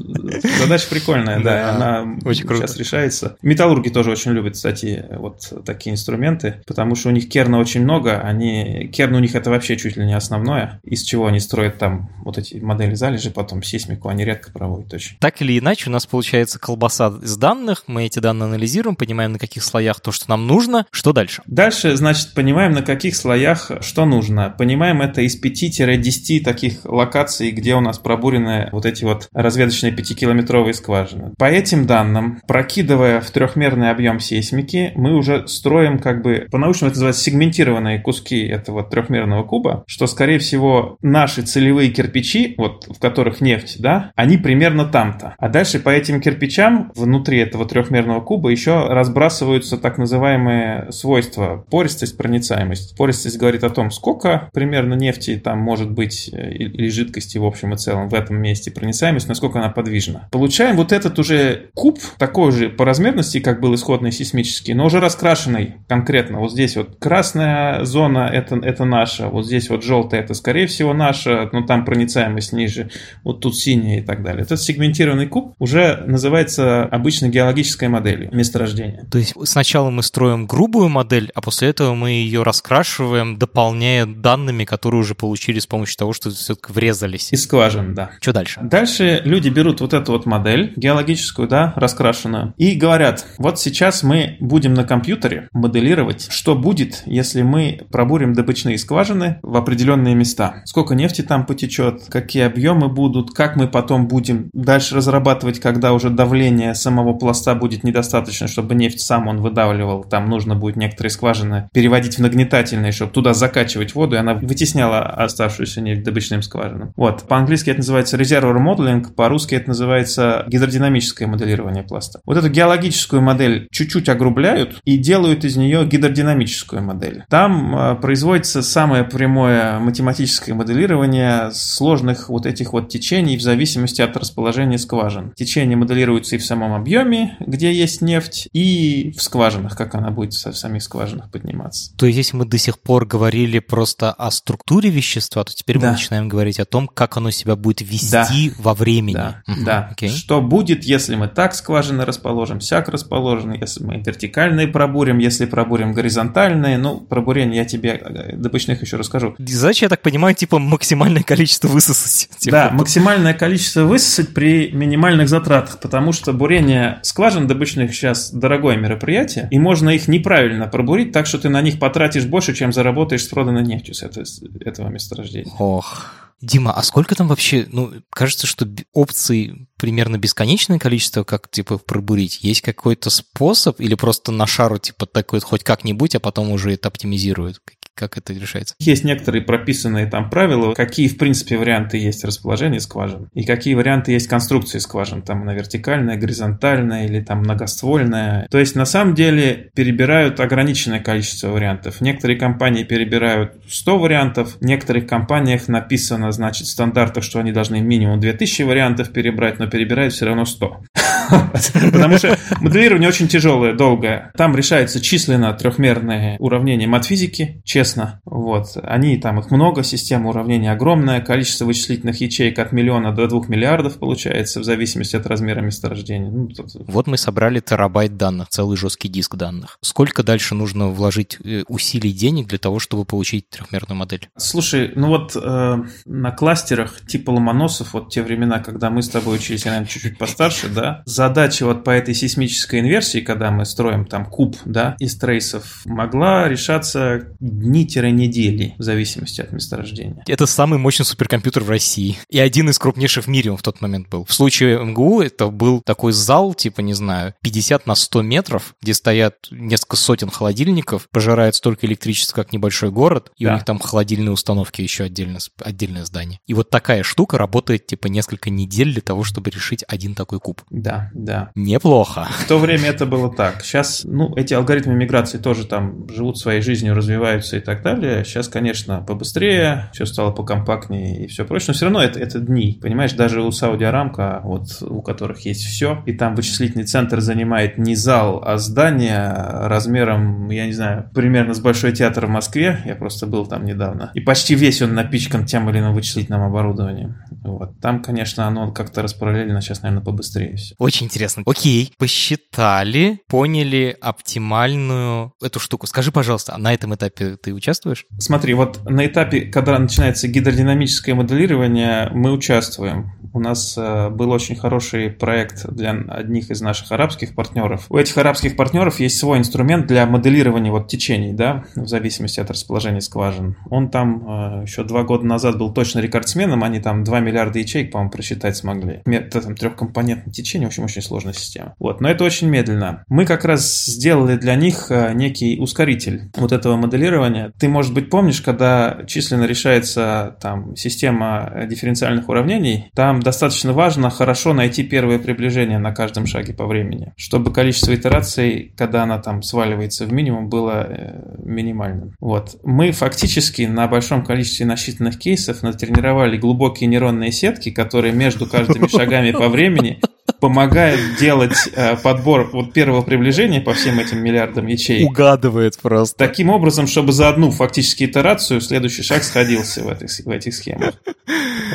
[0.61, 3.37] задача прикольная, да, она очень сейчас решается.
[3.42, 8.20] Металлурги тоже очень любят, кстати, вот такие инструменты, потому что у них керна очень много,
[8.20, 12.11] они, керн у них это вообще чуть ли не основное, из чего они строят там
[12.24, 15.16] вот эти модели залежи, потом сейсмику они редко проводят очень.
[15.19, 19.38] Так или иначе, у нас получается колбаса из данных, мы эти данные анализируем, понимаем, на
[19.38, 21.43] каких слоях то, что нам нужно, что дальше?
[21.47, 24.55] Дальше, значит, понимаем, на каких слоях что нужно.
[24.57, 30.73] Понимаем это из 5-10 таких локаций, где у нас пробурены вот эти вот разведочные 5-километровые
[30.73, 31.33] скважины.
[31.38, 36.99] По этим данным, прокидывая в трехмерный объем сейсмики, мы уже строим как бы, по-научному это
[36.99, 43.40] называется сегментированные куски этого трехмерного куба, что, скорее всего, наши целевые кирпичи, вот в которых
[43.40, 45.35] нефть, да, они примерно там-то.
[45.37, 52.16] А дальше по этим кирпичам внутри этого трехмерного куба еще разбрасываются так называемые свойства пористость,
[52.16, 52.96] проницаемость.
[52.96, 57.75] Пористость говорит о том, сколько примерно нефти там может быть э, или жидкости в общем
[57.75, 60.29] и целом в этом месте, проницаемость, насколько она подвижна.
[60.31, 65.01] Получаем вот этот уже куб, такой же по размерности, как был исходный сейсмический, но уже
[65.01, 66.38] раскрашенный конкретно.
[66.38, 70.94] Вот здесь вот красная зона это, это наша, вот здесь вот желтая это скорее всего
[70.94, 72.90] наша, но там проницаемость ниже,
[73.25, 74.43] вот тут синяя и так далее.
[74.43, 79.07] Этот сегментированный куб уже называется обычно геологической моделью месторождения.
[79.11, 84.65] То есть сначала мы строим грубую модель, а после этого мы ее раскрашиваем, дополняя данными,
[84.65, 87.33] которые уже получили с помощью того, что все-таки врезались.
[87.33, 88.11] Из скважин, да.
[88.21, 88.61] Что дальше?
[88.63, 94.37] Дальше люди берут вот эту вот модель геологическую, да, раскрашенную, и говорят, вот сейчас мы
[94.41, 100.63] будем на компьютере моделировать, что будет, если мы пробурим добычные скважины в определенные места.
[100.65, 106.11] Сколько нефти там потечет, какие объемы будут, как мы потом будем дальше разрабатывать, когда уже
[106.11, 110.05] давление самого пласта будет недостаточно, чтобы нефть сам он выдавливал.
[110.05, 115.00] Там нужно будет некоторые скважины переводить в нагнетательные, чтобы туда закачивать воду, и она вытесняла
[115.03, 116.92] оставшуюся нефть добычным скважинам.
[116.96, 117.24] Вот.
[117.29, 122.20] По-английски это называется reservoir modeling, по-русски это называется гидродинамическое моделирование пласта.
[122.24, 127.24] Вот эту геологическую модель чуть-чуть огрубляют и делают из нее гидродинамическую модель.
[127.29, 134.16] Там э, производится самое прямое математическое моделирование сложных вот этих вот течений в зависимости от
[134.16, 135.33] расположения скважин.
[135.37, 140.33] Течение моделируется и в самом объеме, где есть нефть, и в скважинах, как она будет
[140.33, 141.97] в самих скважинах подниматься.
[141.97, 145.88] То есть, если мы до сих пор говорили просто о структуре вещества, то теперь да.
[145.88, 148.55] мы начинаем говорить о том, как оно себя будет вести да.
[148.59, 149.14] во времени.
[149.14, 149.64] Да, угу.
[149.64, 149.95] да.
[149.97, 150.09] Okay.
[150.09, 155.93] Что будет, если мы так скважины расположим, сяк расположены, если мы вертикальные пробурим, если пробурим
[155.93, 156.79] горизонтальные.
[156.79, 159.35] Ну, пробурение я тебе э, добычных еще расскажу.
[159.38, 162.29] Задача, я так понимаю, типа максимальное количество высосать.
[162.38, 162.53] Типа.
[162.53, 169.48] Да, максимальное количество высосать при минимальных затратах, потому что бурение скважин добычных сейчас дорогое мероприятие,
[169.50, 173.28] и можно их неправильно пробурить, так что ты на них потратишь больше, чем заработаешь с
[173.28, 175.52] проданной нефтью с этого месторождения.
[175.59, 176.06] Ох.
[176.42, 182.42] Дима, а сколько там вообще, ну, кажется, что опций примерно бесконечное количество, как, типа, пробурить.
[182.42, 186.88] Есть какой-то способ или просто на шару, типа, такой хоть как-нибудь, а потом уже это
[186.88, 187.61] оптимизируют?
[188.01, 188.75] Как это решается?
[188.79, 194.13] Есть некоторые прописанные там правила, какие, в принципе, варианты есть расположения скважин и какие варианты
[194.13, 195.21] есть конструкции скважин.
[195.21, 198.47] Там на вертикальная, горизонтальная или там многоствольная.
[198.51, 202.01] То есть, на самом деле, перебирают ограниченное количество вариантов.
[202.01, 207.83] Некоторые компании перебирают 100 вариантов, в некоторых компаниях написано, значит, в стандартах, что они должны
[207.83, 210.85] минимум 2000 вариантов перебрать, но перебирают все равно 100.
[211.93, 214.33] Потому что моделирование очень тяжелое, долгое.
[214.37, 218.21] Там решается численно трехмерное уравнение матфизики, честно.
[218.25, 218.77] Вот.
[218.83, 223.99] Они, там их много, система уравнений огромная, количество вычислительных ячеек от миллиона до двух миллиардов
[224.01, 226.31] получается, в зависимости от размера месторождения.
[226.31, 226.71] Ну, тут...
[226.88, 229.79] Вот мы собрали терабайт данных, целый жесткий диск данных.
[229.83, 234.29] Сколько дальше нужно вложить э, усилий денег для того, чтобы получить трехмерную модель?
[234.37, 239.37] Слушай, ну вот э, на кластерах типа Ломоносов, вот те времена, когда мы с тобой
[239.37, 244.06] учились, я, наверное, чуть-чуть постарше, да, задача вот по этой сейсмической инверсии, когда мы строим
[244.06, 250.24] там куб, да, из трейсов, могла решаться дни-недели, в зависимости от месторождения.
[250.26, 252.16] Это самый мощный суперкомпьютер в России.
[252.30, 254.24] И один из крупнейших в мире он в тот момент был.
[254.24, 258.94] В случае МГУ это был такой зал, типа, не знаю, 50 на 100 метров, где
[258.94, 263.50] стоят несколько сотен холодильников, пожирает столько электричества, как небольшой город, и да.
[263.50, 266.40] у них там холодильные установки еще отдельно, отдельное здание.
[266.46, 270.62] И вот такая штука работает, типа, несколько недель для того, чтобы решить один такой куб.
[270.70, 271.51] Да, да.
[271.55, 272.29] Неплохо.
[272.44, 273.62] В то время это было так.
[273.62, 278.25] Сейчас, ну, эти алгоритмы миграции тоже там живут своей жизнью, развиваются и так далее.
[278.25, 281.66] Сейчас, конечно, побыстрее, все стало покомпактнее и все прочее.
[281.68, 282.79] Но все равно это, это дни.
[282.81, 287.79] Понимаешь, даже у Сауди Арамка, вот у которых есть все, и там вычислительный центр занимает
[287.79, 289.33] не зал, а здание
[289.68, 292.81] размером, я не знаю, примерно с Большой театр в Москве.
[292.85, 294.11] Я просто был там недавно.
[294.14, 297.16] И почти весь он напичкан тем или иным вычислительным оборудованием.
[297.42, 297.79] Вот.
[297.81, 300.75] Там, конечно, оно как-то распараллелено сейчас, наверное, побыстрее все.
[300.79, 301.43] Очень интересно.
[301.47, 305.87] Окей, посчитали, поняли оптимальную эту штуку.
[305.87, 308.07] Скажи, пожалуйста, а на этом этапе ты участвуешь?
[308.19, 313.13] Смотри, вот на этапе, когда начинается гидродинамическое моделирование, мы участвуем.
[313.33, 317.87] У нас э, был очень хороший проект для одних из наших арабских партнеров.
[317.89, 322.51] У этих арабских партнеров есть свой инструмент для моделирования вот течений, да, в зависимости от
[322.51, 323.57] расположения скважин.
[323.71, 327.93] Он там э, еще два года назад был точно рекордсменом, они там 2 миллиарда ячеек,
[327.93, 329.03] по-моему, просчитать смогли.
[329.07, 331.74] Это там трехкомпонентное течение, в общем, очень сложная система.
[331.79, 333.05] Вот, но это очень медленно.
[333.09, 337.53] Мы как раз сделали для них э, некий ускоритель вот этого моделирования.
[337.59, 344.53] Ты, может быть, помнишь, когда численно решается там система дифференциальных уравнений, там достаточно важно хорошо
[344.53, 350.07] найти первое приближение на каждом шаге по времени, чтобы количество итераций, когда она там сваливается
[350.07, 352.14] в минимум, было э, минимальным.
[352.20, 352.57] Вот.
[352.64, 359.31] Мы фактически на большом количестве насчитанных кейсов натренировали глубокие нейронные сетки, которые между каждыми шагами
[359.31, 360.00] по времени
[360.40, 365.09] помогает делать э, подбор вот первого приближения по всем этим миллиардам ячеек.
[365.09, 366.16] Угадывает просто.
[366.16, 370.94] Таким образом, чтобы за одну фактически итерацию следующий шаг сходился в этих, в этих схемах.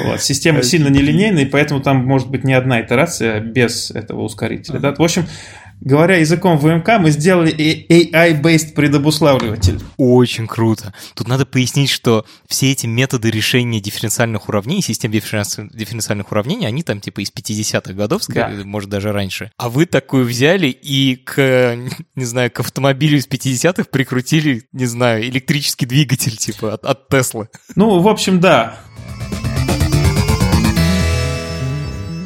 [0.04, 0.22] Вот.
[0.22, 4.80] Система сильно нелинейная, поэтому там может быть не одна итерация без этого ускорителя.
[4.80, 4.94] Да?
[4.94, 5.26] В общем,
[5.82, 9.80] Говоря языком ВМК, мы сделали AI-based предобуславливатель.
[9.98, 10.94] Очень круто.
[11.14, 17.02] Тут надо пояснить, что все эти методы решения дифференциальных уравнений, систем дифференциальных уравнений, они там
[17.02, 18.50] типа из 50-х годов, да.
[18.64, 19.52] может даже раньше.
[19.58, 21.78] А вы такую взяли и к,
[22.16, 27.50] не знаю, к автомобилю из 50-х прикрутили, не знаю, электрический двигатель типа от, от Теслы.
[27.76, 28.80] Ну, в общем, да.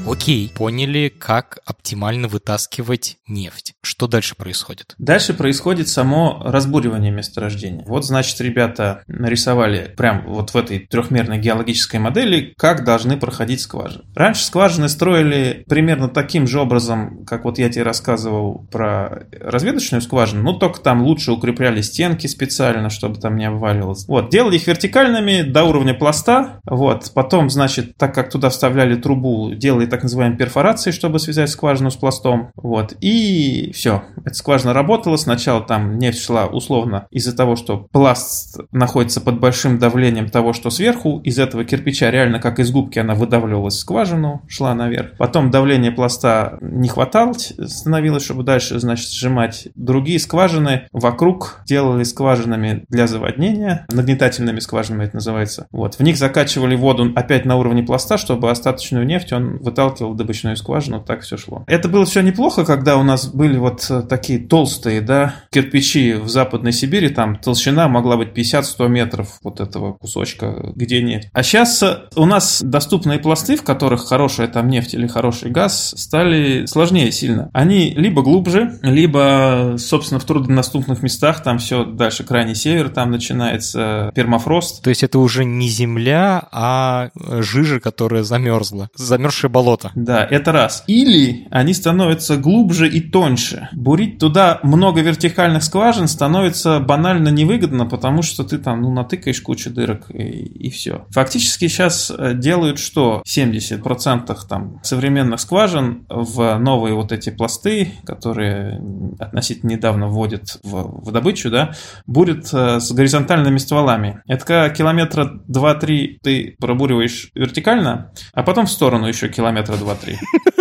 [0.09, 3.73] Окей, поняли, как оптимально вытаскивать нефть.
[3.83, 4.95] Что дальше происходит?
[4.97, 7.85] Дальше происходит само разбуривание месторождения.
[7.85, 14.03] Вот, значит, ребята нарисовали прям вот в этой трехмерной геологической модели, как должны проходить скважины.
[14.15, 20.41] Раньше скважины строили примерно таким же образом, как вот я тебе рассказывал про разведочную скважину,
[20.41, 24.07] но только там лучше укрепляли стенки специально, чтобы там не обваливалось.
[24.07, 29.53] Вот, делали их вертикальными до уровня пласта, вот, потом, значит, так как туда вставляли трубу,
[29.53, 34.03] делали так называемые перфорации, чтобы связать скважину с пластом, вот, и все.
[34.25, 39.79] Эта скважина работала, сначала там нефть шла условно из-за того, что пласт находится под большим
[39.79, 44.41] давлением того, что сверху, из этого кирпича реально как из губки она выдавливалась в скважину,
[44.47, 45.17] шла наверх.
[45.17, 49.67] Потом давление пласта не хватало, становилось, чтобы дальше, значит, сжимать.
[49.75, 55.67] Другие скважины вокруг делали скважинами для заводнения, нагнетательными скважинами это называется.
[55.71, 55.95] Вот.
[55.95, 60.55] В них закачивали воду опять на уровне пласта, чтобы остаточную нефть он выталкивал в добычную
[60.57, 61.63] скважину, так все шло.
[61.67, 66.27] Это было все неплохо, когда у нас были вот э, такие толстые, да, кирпичи в
[66.29, 71.29] Западной Сибири, там толщина могла быть 50-100 метров вот этого кусочка, где нефть.
[71.33, 75.93] А сейчас э, у нас доступные пласты, в которых хорошая там нефть или хороший газ,
[75.97, 77.49] стали сложнее сильно.
[77.53, 84.11] Они либо глубже, либо, собственно, в труднодоступных местах, там все дальше крайний север, там начинается
[84.15, 84.83] пермафрост.
[84.83, 88.89] То есть это уже не земля, а жижа, которая замерзла.
[88.95, 89.78] Замерзшее болото.
[89.95, 90.83] Да, это раз.
[90.87, 93.69] Или они становятся глубже и тоньше.
[93.73, 99.69] Бурить туда много вертикальных скважин становится банально невыгодно, потому что ты там, ну, натыкаешь кучу
[99.69, 101.05] дырок и, и все.
[101.09, 103.23] Фактически сейчас э, делают что?
[103.27, 108.81] 70% там современных скважин в новые вот эти пласты, которые
[109.19, 111.73] относительно недавно вводят в, в добычу, да,
[112.07, 114.21] бурят э, с горизонтальными стволами.
[114.27, 119.29] Это когда километра 2-3 ты пробуриваешь вертикально, а потом в сторону еще
[119.69, 120.17] километра 2-3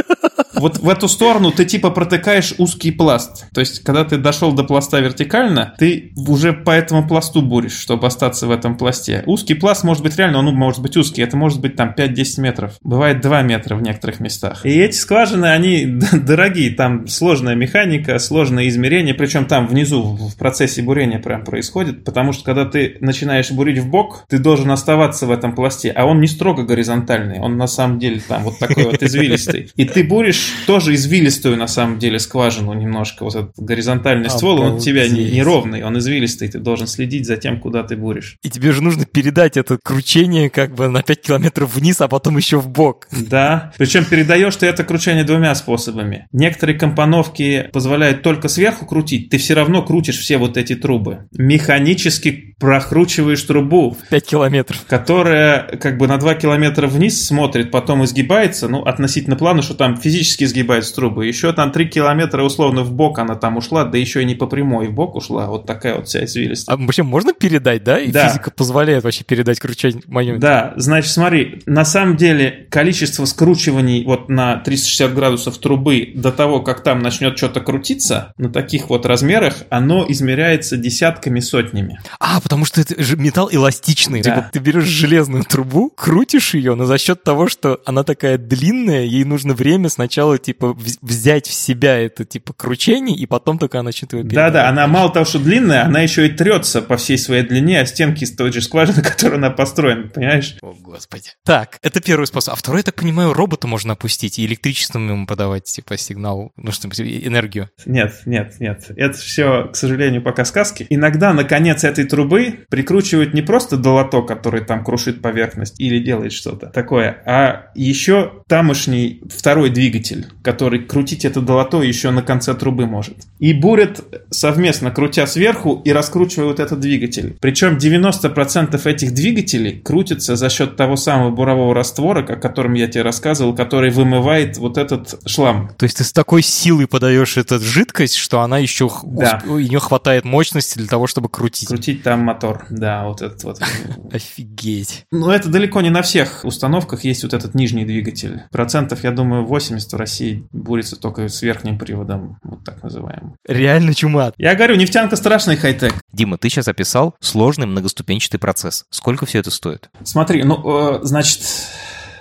[0.59, 3.47] вот в эту сторону ты типа протыкаешь узкий пласт.
[3.53, 8.07] То есть, когда ты дошел до пласта вертикально, ты уже по этому пласту буришь, чтобы
[8.07, 9.23] остаться в этом пласте.
[9.27, 12.79] Узкий пласт может быть реально, он может быть узкий, это может быть там 5-10 метров.
[12.83, 14.65] Бывает 2 метра в некоторых местах.
[14.65, 20.83] И эти скважины, они дорогие, там сложная механика, сложное измерение, причем там внизу в процессе
[20.83, 25.31] бурения прям происходит, потому что когда ты начинаешь бурить в бок, ты должен оставаться в
[25.31, 29.03] этом пласте, а он не строго горизонтальный, он на самом деле там вот такой вот
[29.03, 29.71] извилистый.
[29.77, 33.25] И ты буришь тоже извилистую, на самом деле, скважину немножко.
[33.25, 36.49] Вот этот горизонтальный ствол, он у тебя не, не ровный, он извилистый.
[36.49, 38.37] Ты должен следить за тем, куда ты буришь.
[38.43, 42.37] И тебе же нужно передать это кручение как бы на 5 километров вниз, а потом
[42.37, 43.09] еще в бок.
[43.11, 43.73] Да.
[43.79, 46.27] Причем передаешь ты это кручение двумя способами.
[46.33, 49.31] Некоторые компоновки позволяют только сверху крутить.
[49.31, 51.29] Ты все равно крутишь все вот эти трубы.
[51.33, 53.97] Механически прокручиваешь трубу.
[54.11, 54.85] 5 километров.
[54.87, 59.97] Которая как бы на 2 километра вниз смотрит, потом изгибается, ну, относительно плана, что там
[59.97, 61.27] физически физически сгибается трубы.
[61.27, 64.47] Еще там 3 километра условно в бок она там ушла, да еще и не по
[64.47, 65.47] прямой в бок ушла.
[65.47, 66.77] Вот такая вот вся извилистая.
[66.77, 67.99] А вообще можно передать, да?
[67.99, 68.29] И да.
[68.29, 70.41] физика позволяет вообще передать кручение момент.
[70.41, 76.61] Да, значит, смотри, на самом деле количество скручиваний вот на 360 градусов трубы до того,
[76.61, 82.01] как там начнет что-то крутиться, на таких вот размерах, оно измеряется десятками, сотнями.
[82.21, 84.23] А, потому что это же металл эластичный.
[84.23, 84.31] Да.
[84.31, 89.05] Типа, ты берешь железную трубу, крутишь ее, но за счет того, что она такая длинная,
[89.05, 93.79] ей нужно время сначала сначала, типа, взять в себя это, типа, кручение, и потом только
[93.79, 97.19] она начнет его Да-да, она мало того, что длинная, она еще и трется по всей
[97.19, 100.57] своей длине, а стенки из той же скважины, которой она построена, понимаешь?
[100.63, 101.31] О, господи.
[101.45, 102.55] Так, это первый способ.
[102.55, 106.73] А второй, я так понимаю, робота можно опустить и электричеством ему подавать, типа, сигнал, ну
[106.73, 107.71] что, энергию.
[107.87, 108.91] Нет, нет, нет.
[108.97, 110.87] Это все, к сожалению, пока сказки.
[110.91, 116.33] Иногда на конец этой трубы прикручивают не просто долото, который там крушит поверхность или делает
[116.33, 122.55] что-то такое, а еще тамошний второй двигатель двигатель, который крутить это долото еще на конце
[122.55, 123.17] трубы может.
[123.39, 124.01] И бурят
[124.31, 127.37] совместно, крутя сверху и раскручивают этот двигатель.
[127.41, 133.03] Причем 90% этих двигателей крутятся за счет того самого бурового раствора, о котором я тебе
[133.03, 135.71] рассказывал, который вымывает вот этот шлам.
[135.77, 139.43] То есть ты с такой силой подаешь эту жидкость, что она еще да.
[139.47, 141.69] у нее хватает мощности для того, чтобы крутить.
[141.69, 143.61] Крутить там мотор, да, вот этот вот.
[144.13, 145.05] Офигеть.
[145.11, 148.43] Но это далеко не на всех установках есть вот этот нижний двигатель.
[148.51, 153.37] Процентов, я думаю, 80 в России бурится только с верхним приводом, вот так называемым.
[153.47, 154.33] Реально чума.
[154.39, 155.93] Я говорю, нефтянка страшный хай-тек.
[156.13, 158.87] Дима, ты сейчас описал сложный многоступенчатый процесс.
[158.89, 159.91] Сколько все это стоит?
[160.03, 161.43] Смотри, ну, э, значит,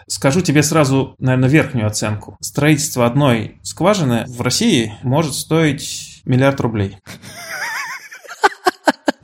[0.10, 2.38] Скажу тебе сразу, наверное, верхнюю оценку.
[2.40, 6.98] Строительство одной скважины в России может стоить миллиард рублей.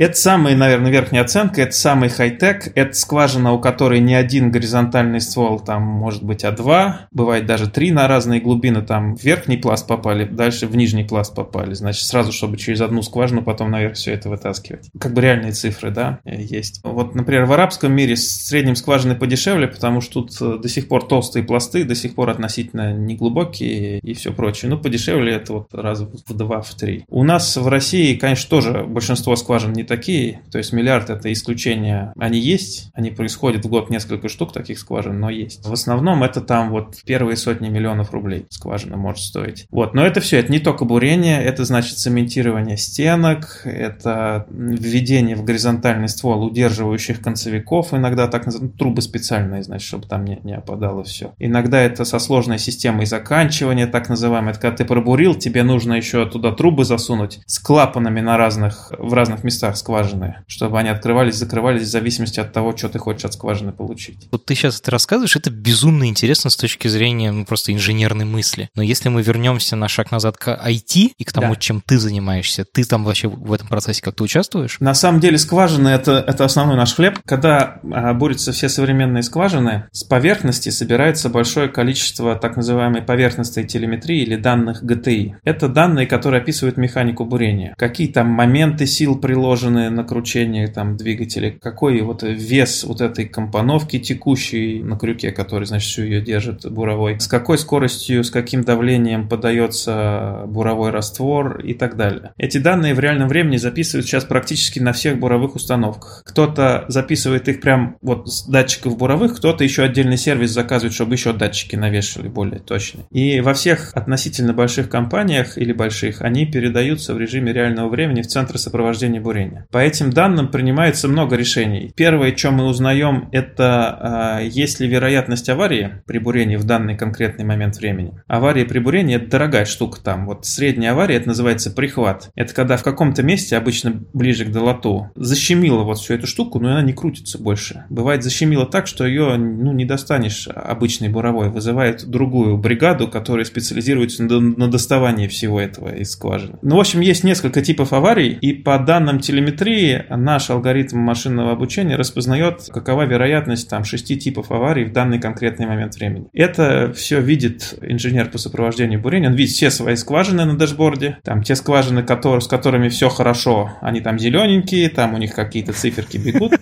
[0.04, 5.22] Это самая, наверное, верхняя оценка, это самый хай-тек, это скважина, у которой не один горизонтальный
[5.22, 9.88] ствол, там может быть А2, бывает даже три на разные глубины, там в верхний пласт
[9.88, 14.12] попали, дальше в нижний пласт попали, значит, сразу, чтобы через одну скважину потом наверх все
[14.12, 14.89] это вытаскивать.
[15.00, 16.82] Как бы реальные цифры, да, есть.
[16.84, 20.89] Вот, например, в арабском мире с средним скважины подешевле, потому что тут э, до сих
[20.89, 24.70] пор толстые пласты, до сих пор относительно неглубокие и все прочее.
[24.70, 27.06] Ну, подешевле это вот раз в два, в три.
[27.08, 32.14] У нас в России, конечно, тоже большинство скважин не такие, то есть миллиард это исключение.
[32.18, 35.64] Они есть, они происходят в год несколько штук таких скважин, но есть.
[35.68, 39.68] В основном это там вот первые сотни миллионов рублей скважина может стоить.
[39.70, 45.44] Вот, но это все, это не только бурение, это значит цементирование стенок, это введение в
[45.44, 51.04] горизонтальный ствол удерживающих концевиков, иногда так называемые трубы специальные, значит, чтобы там не, не опадало
[51.04, 51.34] все.
[51.38, 54.54] Иногда это со сложной системой заканчивания, так называемое.
[54.54, 59.14] Это когда ты пробурил, тебе нужно еще туда трубы засунуть с клапанами на разных, в
[59.14, 63.34] разных местах скважины, чтобы они открывались, закрывались в зависимости от того, что ты хочешь от
[63.34, 64.28] скважины получить.
[64.32, 68.69] Вот ты сейчас это рассказываешь, это безумно интересно с точки зрения ну, просто инженерной мысли.
[68.76, 71.60] Но если мы вернемся на шаг назад к IT и к тому, да.
[71.60, 74.78] чем ты занимаешься, ты там вообще в этом процессе как-то участвуешь?
[74.80, 77.19] На самом деле скважины это, это основной наш хлеб.
[77.26, 84.22] Когда а, борются все современные скважины, с поверхности собирается большое количество так называемой поверхностной телеметрии
[84.22, 85.36] или данных GTI.
[85.43, 87.74] Это данные, которые описывают механику бурения.
[87.78, 93.99] Какие там моменты сил приложены на кручение там двигателя, какой вот вес вот этой компоновки
[93.99, 99.28] текущей на крюке, который, значит, всю ее держит буровой, с какой скоростью, с каким давлением
[99.28, 102.34] подается буровой раствор и так далее.
[102.38, 106.23] Эти данные в реальном времени записывают сейчас практически на всех буровых установках.
[106.26, 111.34] Кто-то записывает их прям вот с датчиков буровых, кто-то еще отдельный сервис заказывает, чтобы еще
[111.34, 113.06] датчики навешивали более точные.
[113.12, 118.28] И во всех относительно больших компаниях или больших они передаются в режиме реального времени в
[118.28, 119.21] центры сопровождения
[119.54, 119.68] бурения.
[119.72, 121.92] По этим данным принимается много решений.
[121.96, 127.46] Первое, что мы узнаем, это э, есть ли вероятность аварии при бурении в данный конкретный
[127.46, 128.13] момент времени.
[128.28, 130.26] Авария при бурении– это дорогая штука там.
[130.26, 132.32] Вот средняя авария– это называется прихват.
[132.36, 136.70] Это когда в каком-то месте, обычно ближе к долоту, защемило вот всю эту штуку, но
[136.70, 137.86] она не крутится больше.
[137.89, 141.50] Бывает защемило так, что ее ну, не достанешь обычной буровой.
[141.50, 146.58] Вызывает другую бригаду, которая специализируется на, на доставании всего этого из скважины.
[146.62, 151.96] Ну, в общем, есть несколько типов аварий, и по данным телеметрии наш алгоритм машинного обучения
[151.96, 156.28] распознает, какова вероятность там шести типов аварий в данный конкретный момент времени.
[156.34, 159.30] Это все видит инженер по сопровождению бурения.
[159.30, 161.18] Он видит все свои скважины на дашборде.
[161.24, 165.74] Там те скважины, которые, с которыми все хорошо, они там зелененькие, там у них какие-то
[165.74, 166.54] циферки бегут.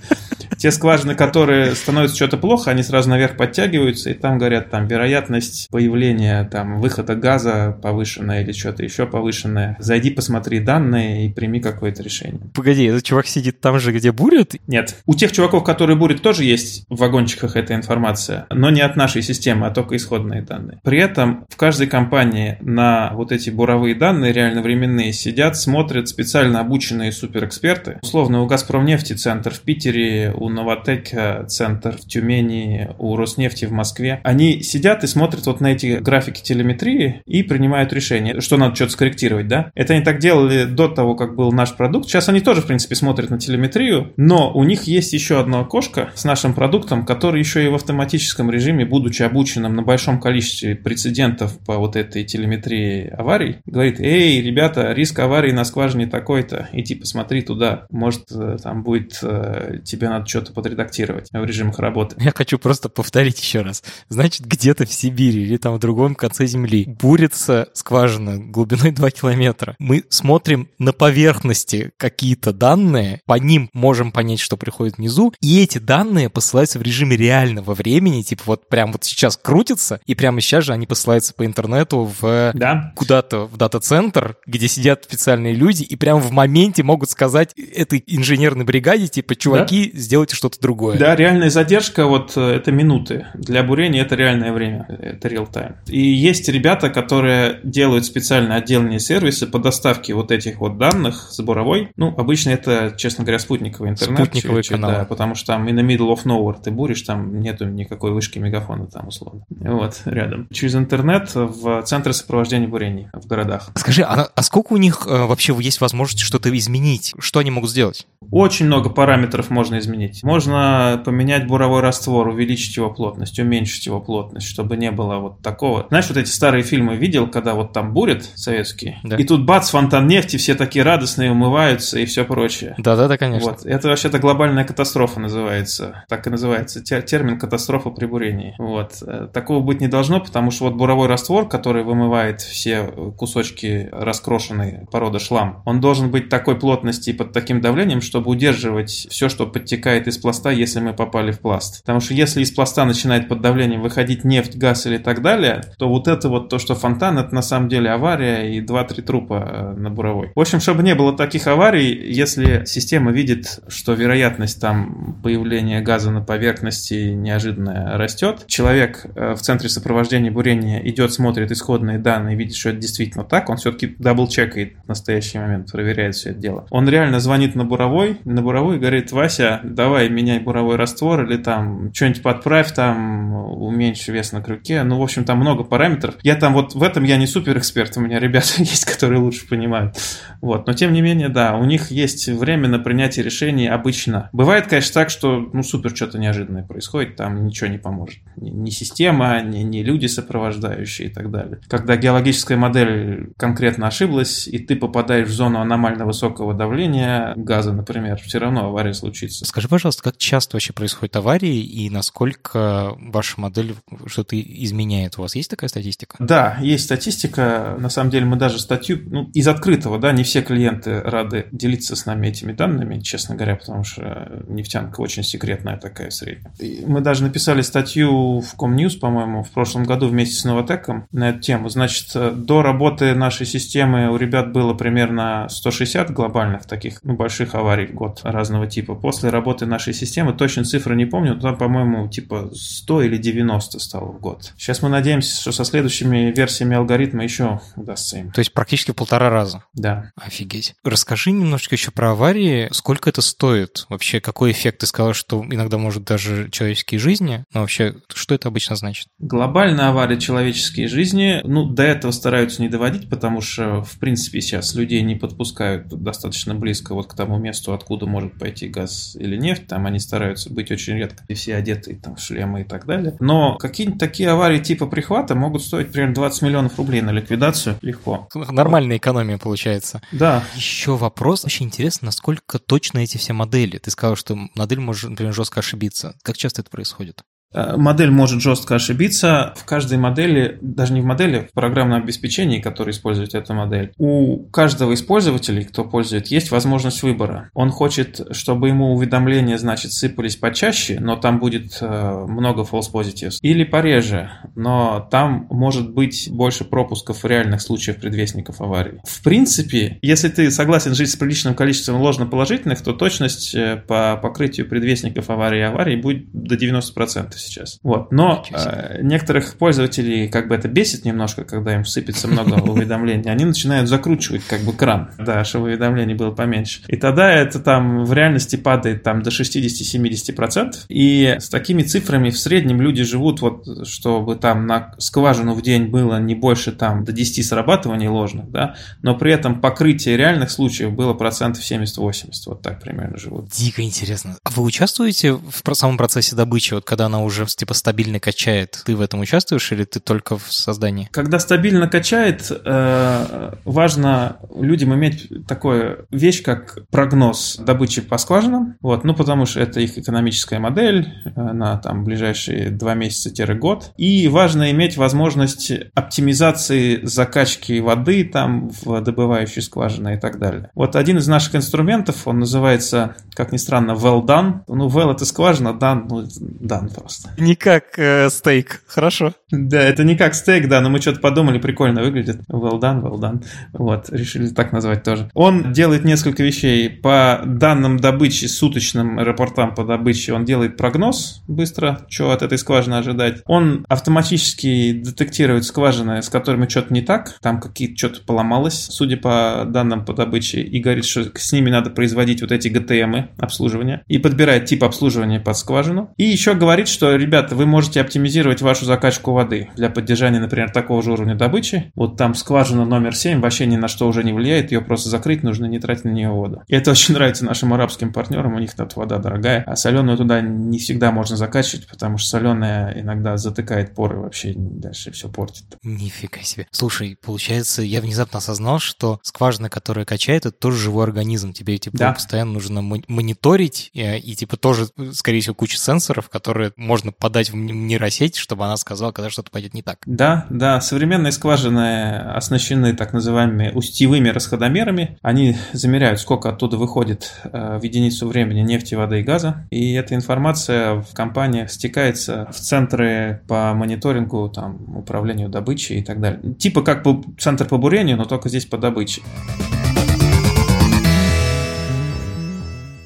[0.62, 5.67] Те скважины, которые становятся что-то плохо, они сразу наверх подтягиваются, и там говорят, там вероятность
[5.72, 9.76] появления там выхода газа повышенная или что-то еще повышенное.
[9.80, 12.41] Зайди, посмотри данные и прими какое-то решение.
[12.54, 14.55] Погоди, этот чувак сидит там же, где бурят?
[14.67, 14.97] Нет.
[15.05, 19.21] У тех чуваков, которые бурят, тоже есть в вагончиках эта информация, но не от нашей
[19.21, 20.79] системы, а только исходные данные.
[20.84, 26.60] При этом в каждой компании на вот эти буровые данные реально временные сидят, смотрят специально
[26.60, 27.99] обученные суперэксперты.
[28.01, 34.21] Условно, у Газпромнефти центр в Питере, у Новотека центр в Тюмени, у Роснефти в Москве.
[34.23, 38.91] Они сидят и смотрят вот на эти графики телеметрии и принимают решение, что надо что-то
[38.93, 39.71] скорректировать, да?
[39.75, 42.07] Это они так делали до того, как был наш продукт.
[42.07, 46.12] Сейчас они тоже, в принципе, смотрят на телеметрию, но у них есть еще одно окошко
[46.15, 51.58] с нашим продуктом, который еще и в автоматическом режиме, будучи обученным на большом количестве прецедентов
[51.60, 57.41] по вот этой телеметрии аварий, говорит, эй, ребята, риск аварии на скважине такой-то, иди посмотри
[57.41, 62.15] туда, может, э, там будет, э, тебе надо что что-то подредактировать в режимах работы.
[62.19, 63.84] Я хочу просто повторить еще раз.
[64.10, 69.76] Значит, где-то в Сибири или там в другом конце Земли бурится скважина глубиной 2 километра.
[69.80, 75.77] Мы смотрим на поверхности какие-то данные, по ним можем понять, что приходит внизу, и эти
[75.77, 80.65] данные посылаются в режиме реального времени, типа вот прям вот сейчас крутится, и прямо сейчас
[80.65, 82.93] же они посылаются по интернету в да.
[82.95, 88.65] куда-то в дата-центр, где сидят специальные люди, и прямо в моменте могут сказать этой инженерной
[88.65, 89.99] бригаде, типа, чуваки, да?
[89.99, 90.97] сделайте что-то другое.
[90.97, 93.27] Да, реальная задержка, вот э, это минуты.
[93.33, 95.75] Для бурения это реальное время, это real time.
[95.87, 101.39] И есть ребята, которые делают специально отдельные сервисы по доставке вот этих вот данных с
[101.41, 101.89] буровой.
[101.95, 104.19] Ну, обычно это, честно говоря, спутниковый интернет.
[104.19, 104.91] Спутниковый чуть, канал.
[104.91, 108.39] Да, потому что там in the middle of nowhere ты буришь, там нету никакой вышки
[108.39, 109.45] мегафона там условно.
[109.49, 110.47] Вот, рядом.
[110.51, 113.69] Через интернет в центры сопровождения бурений в городах.
[113.75, 117.13] Скажи, а, а сколько у них э, вообще есть возможности что-то изменить?
[117.19, 118.08] Что они могут сделать?
[118.32, 120.23] Очень много параметров можно изменить.
[120.23, 125.86] Можно поменять буровой раствор, увеличить его плотность, уменьшить его плотность, чтобы не было вот такого.
[125.89, 129.17] Знаешь, вот эти старые фильмы видел, когда вот там бурят советские, да.
[129.17, 132.75] и тут бац, фонтан нефти, все такие радостные, умываются, и все прочее.
[132.77, 133.52] Да-да-да, конечно.
[133.52, 133.65] Вот.
[133.65, 136.06] Это вообще-то глобальная катастрофа называется.
[136.08, 138.56] Так и называется термин катастрофа при бурении.
[138.58, 139.04] Вот.
[139.06, 142.86] Э, такого быть не должно, потому что вот буровой раствор, который вымывает все
[143.17, 148.90] кусочки раскрошенной породы шлам, он должен быть такой плотности и под таким давлением, чтобы удерживать
[148.90, 151.82] все, что подтекает из пласта, если мы попали в пласт.
[151.82, 155.90] Потому что если из пласта начинает под давлением выходить нефть, газ или так далее, то
[155.90, 159.73] вот это вот то, что фонтан, это на самом деле авария и 2-3 трупа э,
[159.73, 160.32] на буровой.
[160.36, 166.12] В общем, чтобы не было таких аварий, если система видит, что вероятность там появления газа
[166.12, 172.55] на поверхности неожиданно растет, человек э, в центре сопровождения бурения идет, смотрит исходные данные, видит,
[172.55, 176.67] что это действительно так, он все-таки double-check ает в настоящий момент, проверяет все это дело.
[176.69, 181.93] Он реально звонит на буровой, на буровой говорит, Вася, давай меняй буровой раствор или там
[181.93, 184.83] что-нибудь подправь, там уменьши вес на крюке.
[184.83, 186.15] Ну, в общем, там много параметров.
[186.23, 189.47] Я там вот в этом я не супер эксперт, у меня ребята есть, которые лучше
[189.47, 189.95] понимают.
[190.41, 190.67] Вот.
[190.67, 191.91] Но тем не менее, да, у них
[192.27, 194.29] время на принятие решений обычно.
[194.33, 198.19] Бывает, конечно, так, что ну супер что-то неожиданное происходит, там ничего не поможет.
[198.35, 201.60] Ни, ни система, ни, ни люди сопровождающие и так далее.
[201.67, 208.19] Когда геологическая модель конкретно ошиблась, и ты попадаешь в зону аномально высокого давления газа, например,
[208.21, 209.45] все равно авария случится.
[209.45, 213.75] Скажи, пожалуйста, как часто вообще происходят аварии и насколько ваша модель
[214.06, 215.17] что-то изменяет?
[215.17, 216.15] У вас есть такая статистика?
[216.19, 217.75] Да, есть статистика.
[217.79, 221.90] На самом деле мы даже статью ну, из открытого, да, не все клиенты рады делиться
[221.96, 226.54] с нами этими данными, честно говоря, потому что нефтянка очень секретная такая средняя.
[226.85, 231.39] мы даже написали статью в Комньюз, по-моему, в прошлом году вместе с Новотеком на эту
[231.39, 231.69] тему.
[231.69, 237.87] Значит, до работы нашей системы у ребят было примерно 160 глобальных таких ну, больших аварий
[237.87, 238.96] в год разного типа.
[238.96, 243.79] После работы нашей системы, точно цифры не помню, но там, по-моему, типа 100 или 90
[243.79, 244.54] стало в год.
[244.58, 248.31] Сейчас мы надеемся, что со следующими версиями алгоритма еще удастся им.
[248.31, 249.63] То есть практически в полтора раза?
[249.73, 250.12] Да.
[250.15, 250.75] Офигеть.
[250.83, 252.69] Расскажи немножечко еще про аварии.
[252.71, 253.88] Сколько это стоит?
[253.90, 254.79] Вообще, какой эффект?
[254.79, 257.44] Ты сказал, что иногда может даже человеческие жизни.
[257.54, 259.08] Но вообще, что это обычно значит?
[259.17, 264.75] Глобальная авария человеческие жизни, ну, до этого стараются не доводить, потому что, в принципе, сейчас
[264.75, 269.65] людей не подпускают достаточно близко вот к тому месту, откуда может пойти газ или нефть.
[269.65, 273.17] Там они стараются быть очень редко, и все одеты там в шлемы и так далее.
[273.19, 278.29] Но какие-нибудь такие аварии типа прихвата могут стоить примерно 20 миллионов рублей на ликвидацию легко.
[278.36, 280.02] Нормальная экономия получается.
[280.12, 280.44] Да.
[280.56, 281.44] Еще вопрос.
[281.44, 283.78] Очень интересно, насколько точно эти все модели.
[283.78, 286.17] Ты сказал, что модель может, например, жестко ошибиться.
[286.22, 287.24] Как часто это происходит?
[287.54, 289.54] Э, модель может жестко ошибиться.
[289.58, 294.45] В каждой модели, даже не в модели, в программном обеспечении, которое использует эта модель, у
[294.49, 297.49] каждого из кто пользует, есть возможность выбора.
[297.54, 303.37] Он хочет, чтобы ему уведомления, значит, сыпались почаще, но там будет э, много false positives,
[303.41, 309.02] или пореже, но там может быть больше пропусков реальных случаев предвестников аварии.
[309.04, 314.69] В принципе, если ты согласен жить с приличным количеством ложноположительных, то точность э, по покрытию
[314.69, 317.79] предвестников аварии и аварии будет до 90% сейчас.
[317.83, 318.12] Вот.
[318.12, 323.29] Но э, некоторых пользователей как бы это бесит немножко, когда им сыпется много уведомлений.
[323.29, 326.81] Они начинают закручивать как бы кран, да, чтобы уведомлений было поменьше.
[326.87, 330.85] И тогда это там в реальности падает там до 60-70%.
[330.89, 335.87] И с такими цифрами в среднем люди живут вот, чтобы там на скважину в день
[335.87, 340.94] было не больше там до 10 срабатываний ложных, да, но при этом покрытие реальных случаев
[340.94, 342.31] было процентов 70-80.
[342.48, 343.50] Вот так примерно живут.
[343.50, 344.37] Дико интересно.
[344.44, 348.82] А вы участвуете в самом процессе добычи, вот когда она уже уже типа стабильно качает,
[348.86, 351.10] ты в этом участвуешь или ты только в создании?
[351.12, 359.04] Когда стабильно качает, э, важно людям иметь такую вещь, как прогноз добычи по скважинам, вот,
[359.04, 364.98] ну потому что это их экономическая модель на там ближайшие два месяца-год, и важно иметь
[364.98, 370.69] возможность оптимизации закачки воды там в добывающие скважины и так далее.
[370.75, 374.62] Вот один из наших инструментов, он называется, как ни странно, well done.
[374.67, 377.21] Ну, well это скважина, done, ну, done просто.
[377.38, 379.34] Не как э, стейк, хорошо.
[379.52, 382.42] Да, это не как стейк, да, но мы что-то подумали, прикольно выглядит.
[382.50, 383.44] Well done, well done.
[383.74, 385.30] Вот, решили так назвать тоже.
[385.34, 386.90] Он делает несколько вещей.
[386.90, 392.96] По данным добычи, суточным рапортам по добыче, он делает прогноз быстро, что от этой скважины
[392.96, 393.42] ожидать.
[393.46, 399.63] Он автоматически детектирует скважины, с которыми что-то не так, там какие-то что-то поломалось, судя по
[399.67, 404.17] данным по добыче, и говорит, что с ними надо производить вот эти GTM обслуживания, и
[404.17, 406.13] подбирает тип обслуживания под скважину.
[406.17, 411.01] И еще говорит, что ребята, вы можете оптимизировать вашу закачку воды для поддержания, например, такого
[411.01, 411.91] же уровня добычи.
[411.95, 415.43] Вот там скважина номер 7 вообще ни на что уже не влияет, ее просто закрыть
[415.43, 416.63] нужно, не тратить на нее воду.
[416.67, 420.41] И это очень нравится нашим арабским партнерам, у них тут вода дорогая, а соленую туда
[420.41, 425.65] не всегда можно закачивать, потому что соленая иногда затыкает поры вообще дальше все портит.
[425.83, 426.67] Нифига себе.
[426.71, 431.53] Слушай, получается, я внезапно осознал, что скважина, которая качает, это тоже живой организм.
[431.53, 432.13] Тебе типа да.
[432.13, 437.56] постоянно нужно мониторить и, и типа тоже, скорее всего, куча сенсоров, которые можно подать в
[437.56, 439.99] нейросеть, чтобы она сказала, когда что-то пойдет не так.
[440.06, 440.79] Да, да.
[440.81, 445.17] Современные скважины оснащены так называемыми устьевыми расходомерами.
[445.21, 449.67] Они замеряют, сколько оттуда выходит э, в единицу времени нефти, воды и газа.
[449.71, 456.19] И эта информация в компаниях стекается в центры по мониторингу, там, управлению добычей и так
[456.21, 456.54] далее.
[456.56, 457.04] Типа как
[457.39, 459.21] центр по бурению, но только здесь по добыче.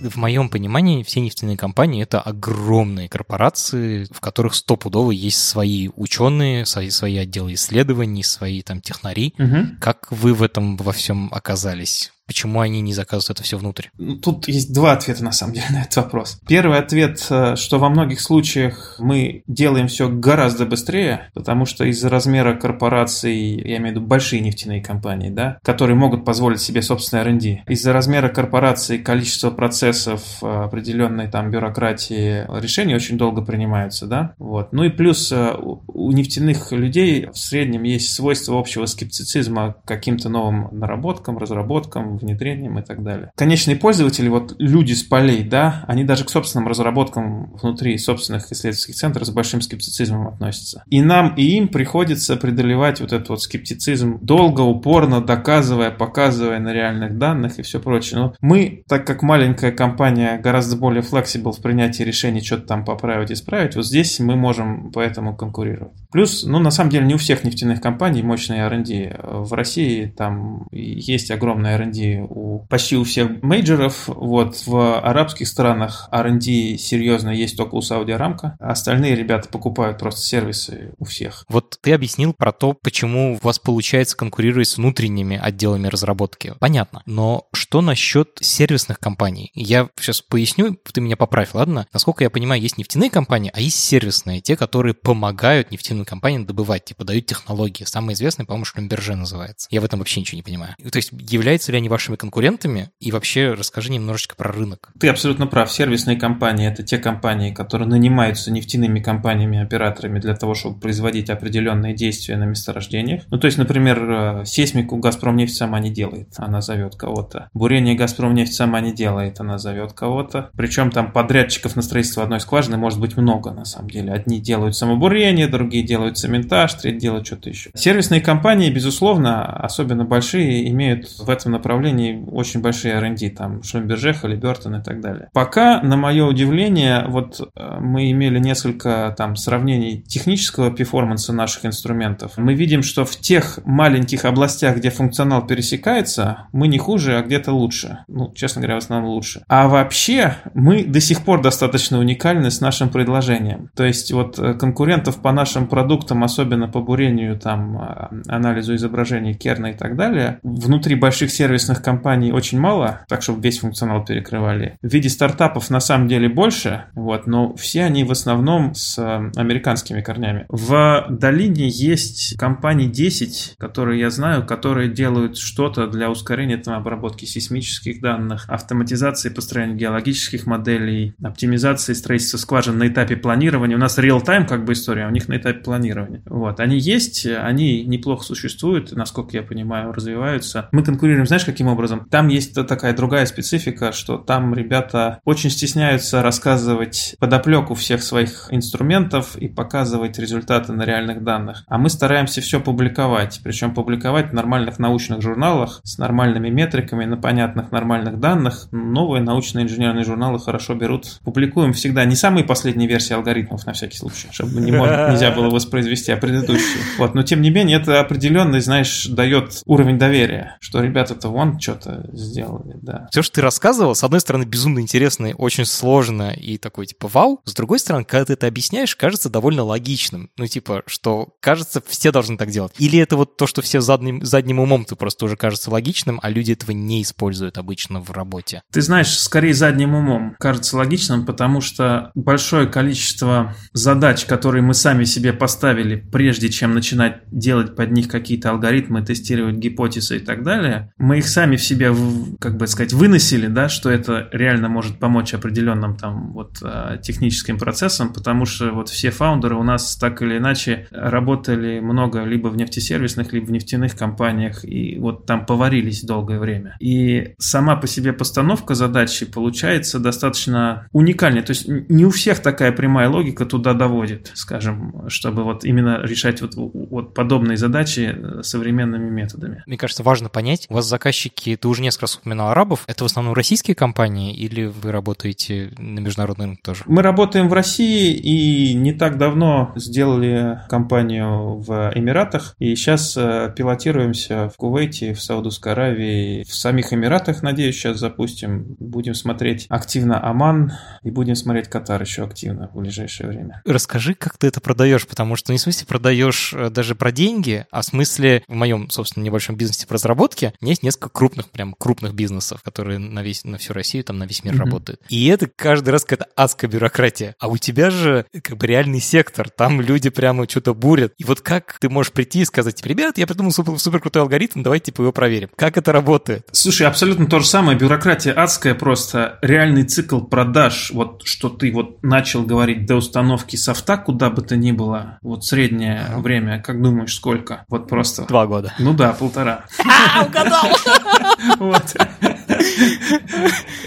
[0.09, 6.65] В моем понимании все нефтяные компании это огромные корпорации, в которых стопудово есть свои ученые,
[6.65, 9.33] свои, свои отделы исследований, свои там технари.
[9.37, 9.79] Угу.
[9.79, 12.11] Как вы в этом во всем оказались?
[12.27, 13.87] Почему они не заказывают это все внутрь?
[13.97, 16.39] Ну, тут есть два ответа, на самом деле, на этот вопрос.
[16.47, 22.09] Первый ответ, э, что во многих случаях мы делаем все гораздо быстрее, потому что из-за
[22.09, 27.23] размера корпораций, я имею в виду большие нефтяные компании, да, которые могут позволить себе собственное
[27.23, 34.33] R&D, из-за размера корпораций, количества процессов, э, определенной там бюрократии, решения очень долго принимаются, да,
[34.39, 34.73] вот.
[34.73, 40.29] Ну и плюс э, у нефтяных людей в среднем есть свойство общего скептицизма к каким-то
[40.29, 43.31] новым наработкам, разработкам, внедрением и так далее.
[43.35, 48.95] Конечные пользователи, вот люди с полей, да, они даже к собственным разработкам внутри собственных исследовательских
[48.95, 50.83] центров с большим скептицизмом относятся.
[50.89, 56.73] И нам, и им приходится преодолевать вот этот вот скептицизм долго, упорно, доказывая, показывая на
[56.73, 58.19] реальных данных и все прочее.
[58.19, 63.31] Но мы, так как маленькая компания, гораздо более flexible в принятии решений, что-то там поправить,
[63.31, 65.93] исправить, вот здесь мы можем поэтому конкурировать.
[66.11, 69.19] Плюс, ну, на самом деле, не у всех нефтяных компаний мощные R&D.
[69.23, 74.07] В России там есть огромная R&D у почти у всех мейджеров.
[74.07, 78.55] Вот в арабских странах R&D серьезно есть только у Сауди Арамка.
[78.59, 81.45] Остальные ребята покупают просто сервисы у всех.
[81.49, 86.53] Вот ты объяснил про то, почему у вас получается конкурировать с внутренними отделами разработки.
[86.59, 87.01] Понятно.
[87.05, 89.51] Но что насчет сервисных компаний?
[89.53, 91.87] Я сейчас поясню, ты меня поправь, ладно?
[91.93, 96.85] Насколько я понимаю, есть нефтяные компании, а есть сервисные, те, которые помогают нефтяным компаниям добывать,
[96.85, 97.83] типа дают технологии.
[97.83, 99.67] Самый известный, по-моему, Шлюмберже называется.
[99.71, 100.75] Я в этом вообще ничего не понимаю.
[100.91, 102.89] То есть являются ли они вашими конкурентами?
[102.99, 104.89] И вообще расскажи немножечко про рынок.
[104.99, 105.71] Ты абсолютно прав.
[105.71, 111.93] Сервисные компании– это те компании, которые нанимаются нефтяными компаниями, операторами для того, чтобы производить определенные
[111.93, 113.23] действия на месторождениях.
[113.29, 117.47] Ну, то есть, например, э, сейсмику «Газпромнефть» сама не делает, она зовет кого-то.
[117.53, 120.49] Бурение «Газпромнефть» сама не делает, она зовет кого-то.
[120.57, 124.11] Причем там подрядчиков на строительство одной скважины может быть много, на самом деле.
[124.11, 127.69] Одни делают самобурение, другие делают цементаж, третьи делают что-то еще.
[127.73, 134.13] Сервисные компании, безусловно, особенно большие, имеют в этом направлении направлений очень большие R&D, там Шлюмберже,
[134.13, 135.29] Халибертон и так далее.
[135.33, 142.33] Пока, на мое удивление, вот э, мы имели несколько там сравнений технического перформанса наших инструментов.
[142.37, 147.51] Мы видим, что в тех маленьких областях, где функционал пересекается, мы не хуже, а где-то
[147.51, 147.99] лучше.
[148.07, 149.43] Ну, честно говоря, в основном лучше.
[149.47, 153.69] А вообще, мы до сих пор достаточно уникальны с нашим предложением.
[153.75, 159.33] То есть вот э, конкурентов по нашим продуктам, особенно по бурению, там, э, анализу изображений
[159.33, 164.05] Керна и так далее, внутри больших сервисных крупных компаний очень мало, так чтобы весь функционал
[164.05, 164.77] перекрывали.
[164.81, 169.31] В виде стартапов на самом деле больше, вот, но все они в основном с э,
[169.39, 170.45] американскими корнями.
[170.49, 177.25] В долине есть компании 10, которые я знаю, которые делают что-то для ускорения там, обработки
[177.25, 183.75] сейсмических данных, автоматизации построения геологических моделей, оптимизации строительства скважин на этапе планирования.
[183.75, 186.21] У нас real-time как бы история, а у них на этапе планирования.
[186.25, 190.69] Вот, они есть, они неплохо существуют, насколько я понимаю, развиваются.
[190.71, 192.07] Мы конкурируем, знаешь, каким образом.
[192.09, 199.35] Там есть такая другая специфика, что там ребята очень стесняются рассказывать подоплеку всех своих инструментов
[199.35, 201.63] и показывать результаты на реальных данных.
[201.67, 207.17] А мы стараемся все публиковать, причем публиковать в нормальных научных журналах с нормальными метриками на
[207.17, 208.67] понятных нормальных данных.
[208.71, 211.19] Новые научные инженерные журналы хорошо берут.
[211.23, 215.49] Публикуем всегда не самые последние версии алгоритмов на всякий случай, чтобы не можно, нельзя было
[215.49, 216.83] воспроизвести, а предыдущие.
[216.97, 221.59] Вот, но тем не менее это определенный, знаешь, дает уровень доверия, что ребята-то вон там
[221.59, 223.07] что-то сделали, да.
[223.11, 227.41] Все, что ты рассказывал, с одной стороны, безумно интересно, очень сложно и такой, типа, вау.
[227.45, 230.29] С другой стороны, когда ты это объясняешь, кажется довольно логичным.
[230.37, 232.73] Ну, типа, что, кажется, все должны так делать.
[232.77, 236.29] Или это вот то, что все задним, задним умом ты просто уже кажется логичным, а
[236.29, 238.61] люди этого не используют обычно в работе?
[238.71, 245.03] Ты знаешь, скорее задним умом кажется логичным, потому что большое количество задач, которые мы сами
[245.03, 250.91] себе поставили, прежде чем начинать делать под них какие-то алгоритмы, тестировать гипотезы и так далее,
[250.97, 251.93] мы их сами в себя,
[252.39, 257.57] как бы сказать, выносили, да, что это реально может помочь определенным там вот а, техническим
[257.57, 262.55] процессам, потому что вот все фаундеры у нас так или иначе работали много либо в
[262.55, 266.77] нефтесервисных, либо в нефтяных компаниях, и вот там поварились долгое время.
[266.79, 271.41] И сама по себе постановка задачи получается достаточно уникальной.
[271.41, 276.41] То есть не у всех такая прямая логика туда доводит, скажем, чтобы вот именно решать
[276.41, 279.63] вот, вот подобные задачи современными методами.
[279.67, 280.85] Мне кажется, важно понять, у вас
[281.25, 285.71] заказчики, ты уже несколько раз упоминал арабов, это в основном российские компании или вы работаете
[285.77, 286.83] на международный рынок тоже?
[286.85, 293.53] Мы работаем в России и не так давно сделали компанию в Эмиратах, и сейчас э,
[293.55, 298.75] пилотируемся в Кувейте, в Саудовской Аравии, в самих Эмиратах, надеюсь, сейчас запустим.
[298.79, 300.73] Будем смотреть активно Оман
[301.03, 303.61] и будем смотреть Катар еще активно в ближайшее время.
[303.65, 307.65] Расскажи, как ты это продаешь, потому что не в смысле продаешь э, даже про деньги,
[307.71, 312.13] а в смысле в моем, собственно, небольшом бизнесе по разработке есть несколько крупных, прям крупных
[312.13, 314.59] бизнесов, которые на, весь, на всю Россию, там, на весь мир mm-hmm.
[314.59, 315.01] работают.
[315.07, 317.35] И это каждый раз какая-то адская бюрократия.
[317.39, 321.13] А у тебя же как бы реальный сектор, там люди прямо что-то бурят.
[321.17, 324.23] И вот как ты можешь прийти и сказать, типа, ребят, я придумал супер, супер крутой
[324.23, 325.49] алгоритм, давайте типа его проверим.
[325.55, 326.47] Как это работает?
[326.51, 327.77] Слушай, абсолютно то же самое.
[327.77, 329.39] Бюрократия адская просто.
[329.41, 334.57] Реальный цикл продаж, вот что ты вот начал говорить до установки софта, куда бы то
[334.57, 337.63] ни было, вот среднее время, как думаешь, сколько?
[337.69, 338.25] Вот просто...
[338.25, 338.73] Два года.
[338.79, 339.65] Ну да, полтора.
[340.27, 340.65] Угадал!
[341.59, 341.95] Вот.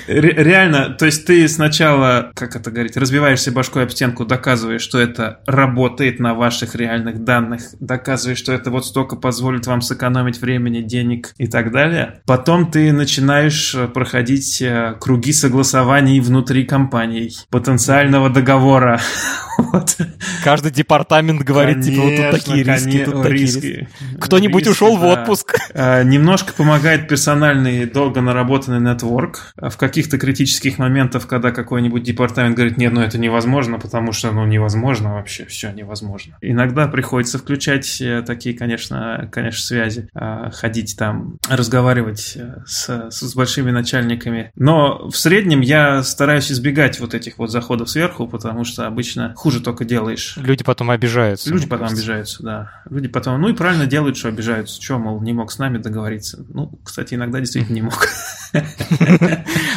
[0.07, 5.41] Реально, то есть ты сначала, как это говорить, разбиваешься башкой об стенку, доказываешь, что это
[5.47, 11.35] работает на ваших реальных данных, доказываешь, что это вот столько позволит вам сэкономить времени, денег
[11.39, 12.21] и так далее.
[12.27, 19.01] Потом ты начинаешь э, проходить э, круги согласований внутри компаний, потенциального договора.
[19.59, 19.97] Вот.
[20.45, 23.89] Каждый департамент говорит, конечно, типа, вот тут такие риски, тут такие риски.
[24.21, 25.01] Кто-нибудь ушел да.
[25.01, 25.57] в отпуск.
[25.75, 29.53] А, немножко помогает персональный, долго наработанный нетворк.
[29.57, 34.47] В каких-то критических моментах, когда какой-нибудь департамент говорит, нет, ну это невозможно, потому что, ну,
[34.47, 36.37] невозможно вообще, все невозможно.
[36.41, 43.35] Иногда приходится включать э, такие, конечно, конечно, связи, а, ходить там, разговаривать э, с, с
[43.35, 44.51] большими начальниками.
[44.57, 49.61] Но в среднем я стараюсь избегать вот этих вот заходов сверху, потому что обычно хуже
[49.61, 50.37] только делаешь.
[50.37, 51.51] Люди потом обижаются.
[51.51, 52.03] Люди потом кажется.
[52.03, 52.83] обижаются, да.
[52.91, 54.81] Люди потом, ну и правильно делают, что обижаются.
[54.83, 56.45] Что, мол, не мог с нами договориться.
[56.49, 58.09] Ну, кстати, иногда действительно не мог.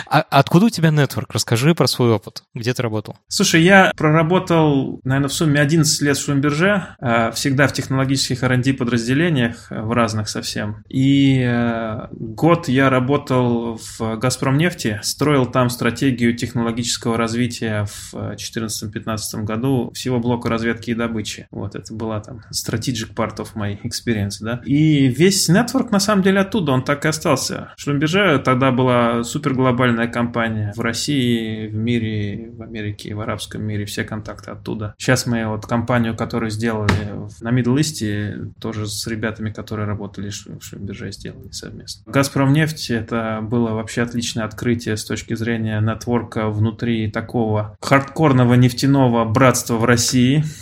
[0.07, 1.31] А откуда у тебя нетворк?
[1.33, 2.43] Расскажи про свой опыт.
[2.53, 3.15] Где ты работал?
[3.27, 8.73] Слушай, я проработал, наверное, в сумме 11 лет в Шумберже, а, всегда в технологических R&D
[8.73, 10.83] подразделениях, э, в разных совсем.
[10.89, 19.91] И э, год я работал в «Газпромнефти», строил там стратегию технологического развития в 2014-2015 году
[19.93, 21.47] всего блока разведки и добычи.
[21.51, 24.61] Вот, это была там strategic part of my experience, да.
[24.65, 27.73] И весь нетворк, на самом деле, оттуда, он так и остался.
[27.77, 30.71] Шлюмберже тогда была супер глобальная компания.
[30.75, 34.93] В России, в мире, в Америке, в арабском мире все контакты оттуда.
[34.99, 36.91] Сейчас мы вот компанию, которую сделали
[37.39, 42.11] на Middle East, тоже с ребятами, которые работали в Шлюмберже, сделали совместно.
[42.11, 49.77] Газпромнефть это было вообще отличное открытие с точки зрения нетворка внутри такого хардкорного нефтяного братства
[49.77, 50.43] в России.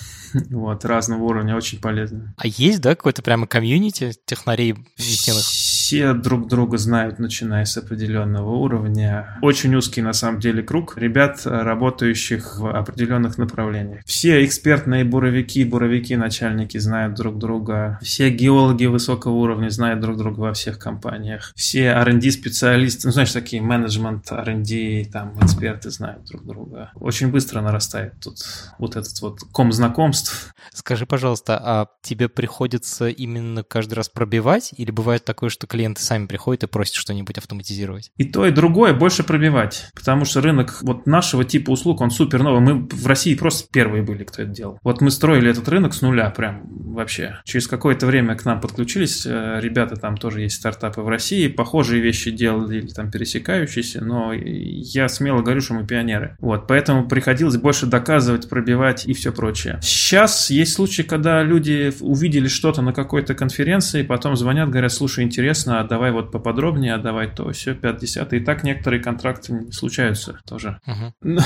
[0.52, 2.36] Вот, разного уровня, очень полезно.
[2.38, 5.44] А есть, да, какой-то прямо комьюнити технарей нефтяных?
[5.90, 9.40] Все друг друга знают, начиная с определенного уровня.
[9.42, 14.04] Очень узкий, на самом деле, круг ребят, работающих в определенных направлениях.
[14.06, 17.98] Все экспертные буровики, буровики, начальники знают друг друга.
[18.04, 21.54] Все геологи высокого уровня знают друг друга во всех компаниях.
[21.56, 26.92] Все R&D специалисты, ну, знаешь, такие менеджмент, R&D, там, эксперты знают друг друга.
[26.94, 28.38] Очень быстро нарастает тут
[28.78, 30.54] вот этот вот ком знакомств.
[30.72, 34.72] Скажи, пожалуйста, а тебе приходится именно каждый раз пробивать?
[34.78, 38.12] Или бывает такое, что клиенты сами приходят и просят что-нибудь автоматизировать?
[38.18, 39.90] И то, и другое больше пробивать.
[39.96, 42.60] Потому что рынок вот нашего типа услуг, он супер новый.
[42.60, 44.80] Мы в России просто первые были, кто это делал.
[44.84, 46.64] Вот мы строили этот рынок с нуля прям
[46.94, 47.40] вообще.
[47.46, 52.02] Через какое-то время к нам подключились э, ребята, там тоже есть стартапы в России, похожие
[52.02, 56.36] вещи делали, там пересекающиеся, но я смело говорю, что мы пионеры.
[56.40, 59.80] Вот, поэтому приходилось больше доказывать, пробивать и все прочее.
[59.82, 65.69] Сейчас есть случаи, когда люди увидели что-то на какой-то конференции, потом звонят, говорят, слушай, интересно,
[65.70, 70.80] а давай вот поподробнее, а давай то, все, 50 И так некоторые контракты случаются тоже.
[70.88, 71.42] Uh-huh.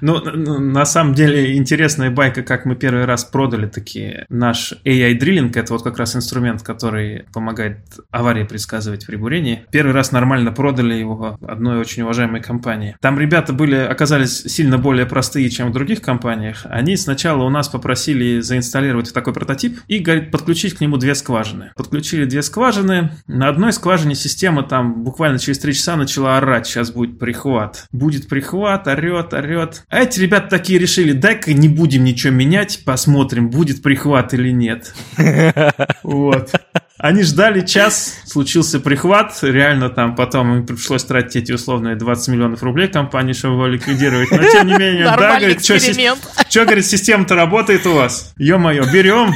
[0.00, 5.56] Ну, ну, на самом деле, интересная байка, как мы первый раз продали такие наш AI-дриллинг,
[5.56, 7.78] это вот как раз инструмент, который помогает
[8.10, 9.64] аварии предсказывать при бурении.
[9.70, 12.96] Первый раз нормально продали его одной очень уважаемой компании.
[13.00, 16.62] Там ребята были, оказались сильно более простые, чем в других компаниях.
[16.64, 21.72] Они сначала у нас попросили заинсталлировать такой прототип и, говорит, подключить к нему две скважины.
[21.76, 26.66] Подключили две скважины, на одну одной скважине система там буквально через три часа начала орать,
[26.66, 27.86] сейчас будет прихват.
[27.92, 29.84] Будет прихват, орет, орет.
[29.88, 34.92] А эти ребята такие решили, дай-ка не будем ничего менять, посмотрим, будет прихват или нет.
[36.02, 36.50] Вот.
[36.98, 42.62] Они ждали час, случился прихват, реально там потом им пришлось тратить эти условные 20 миллионов
[42.64, 44.30] рублей компании, чтобы его ликвидировать.
[44.32, 48.34] Но тем не менее, да, говорит, что, что, говорит, система-то работает у вас?
[48.38, 49.32] Ё-моё, берем.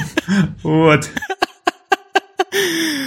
[0.65, 1.09] Вот.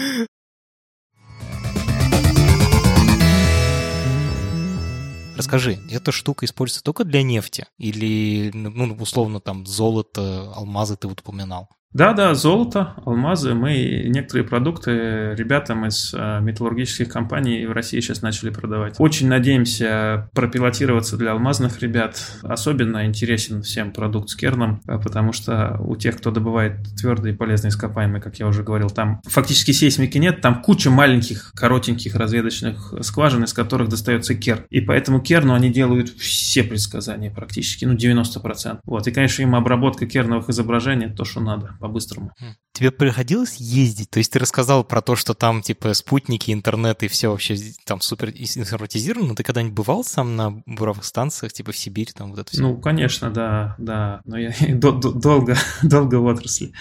[5.50, 7.66] Расскажи, эта штука используется только для нефти?
[7.80, 11.70] Или, ну, условно, там, золото, алмазы ты вот упоминал?
[11.92, 13.56] Да, да, золото, алмазы.
[13.56, 18.94] Мы некоторые продукты ребятам из э, металлургических компаний в России сейчас начали продавать.
[19.00, 22.22] Очень надеемся пропилотироваться для алмазных ребят.
[22.44, 27.70] Особенно интересен всем продукт с керном, э, потому что у тех, кто добывает твердые полезные
[27.70, 33.46] ископаемые, как я уже говорил, там фактически сейсмики нет, там куча маленьких, коротеньких разведочных скважин,
[33.46, 34.62] из которых достается керн.
[34.70, 38.82] И поэтому керну они делают все предсказания практически, ну 90%.
[38.84, 39.08] Вот.
[39.08, 42.32] И, конечно, им обработка керновых изображений то, что надо по-быстрому.
[42.80, 44.10] Тебе приходилось ездить?
[44.10, 48.00] То есть ты рассказал про то, что там типа спутники, интернет и все вообще там
[48.00, 52.40] супер информатизировано, но ты когда-нибудь бывал сам на буровых станциях, типа в Сибири, там вот
[52.40, 52.62] это все?
[52.62, 56.72] Ну, конечно, да, да, но я долго, долго в отрасли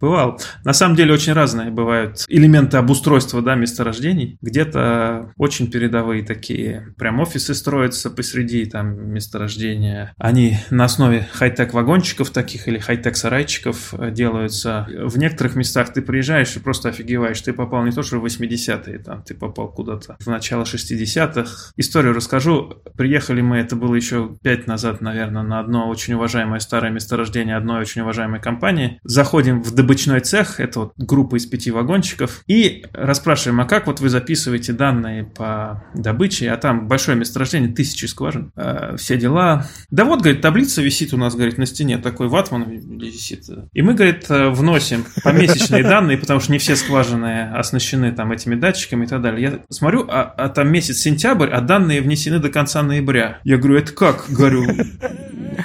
[0.00, 0.40] бывал.
[0.64, 4.38] На самом деле очень разные бывают элементы обустройства, да, месторождений.
[4.40, 10.12] Где-то очень передовые такие, прям офисы строятся посреди там месторождения.
[10.18, 14.86] Они на основе хай-тек вагончиков таких или хай-тек сарайчиков делают становится.
[15.08, 17.40] В некоторых местах ты приезжаешь и просто офигеваешь.
[17.40, 21.72] Ты попал не то, что в 80-е, там, ты попал куда-то в начало 60-х.
[21.76, 22.74] Историю расскажу.
[22.96, 27.80] Приехали мы, это было еще 5 назад, наверное, на одно очень уважаемое старое месторождение одной
[27.80, 29.00] очень уважаемой компании.
[29.04, 34.00] Заходим в добычной цех, это вот группа из пяти вагончиков, и расспрашиваем, а как вот
[34.00, 39.66] вы записываете данные по добыче, а там большое месторождение, тысячи скважин, э, все дела.
[39.90, 43.44] Да вот, говорит, таблица висит у нас, говорит, на стене, такой ватман висит.
[43.72, 49.04] И мы, говорит, вносим помесячные данные, потому что не все скважины оснащены там этими датчиками
[49.04, 49.42] и так далее.
[49.42, 53.38] Я смотрю, а, а там месяц сентябрь, а данные внесены до конца ноября.
[53.44, 54.26] Я говорю, это как?
[54.28, 54.66] Говорю,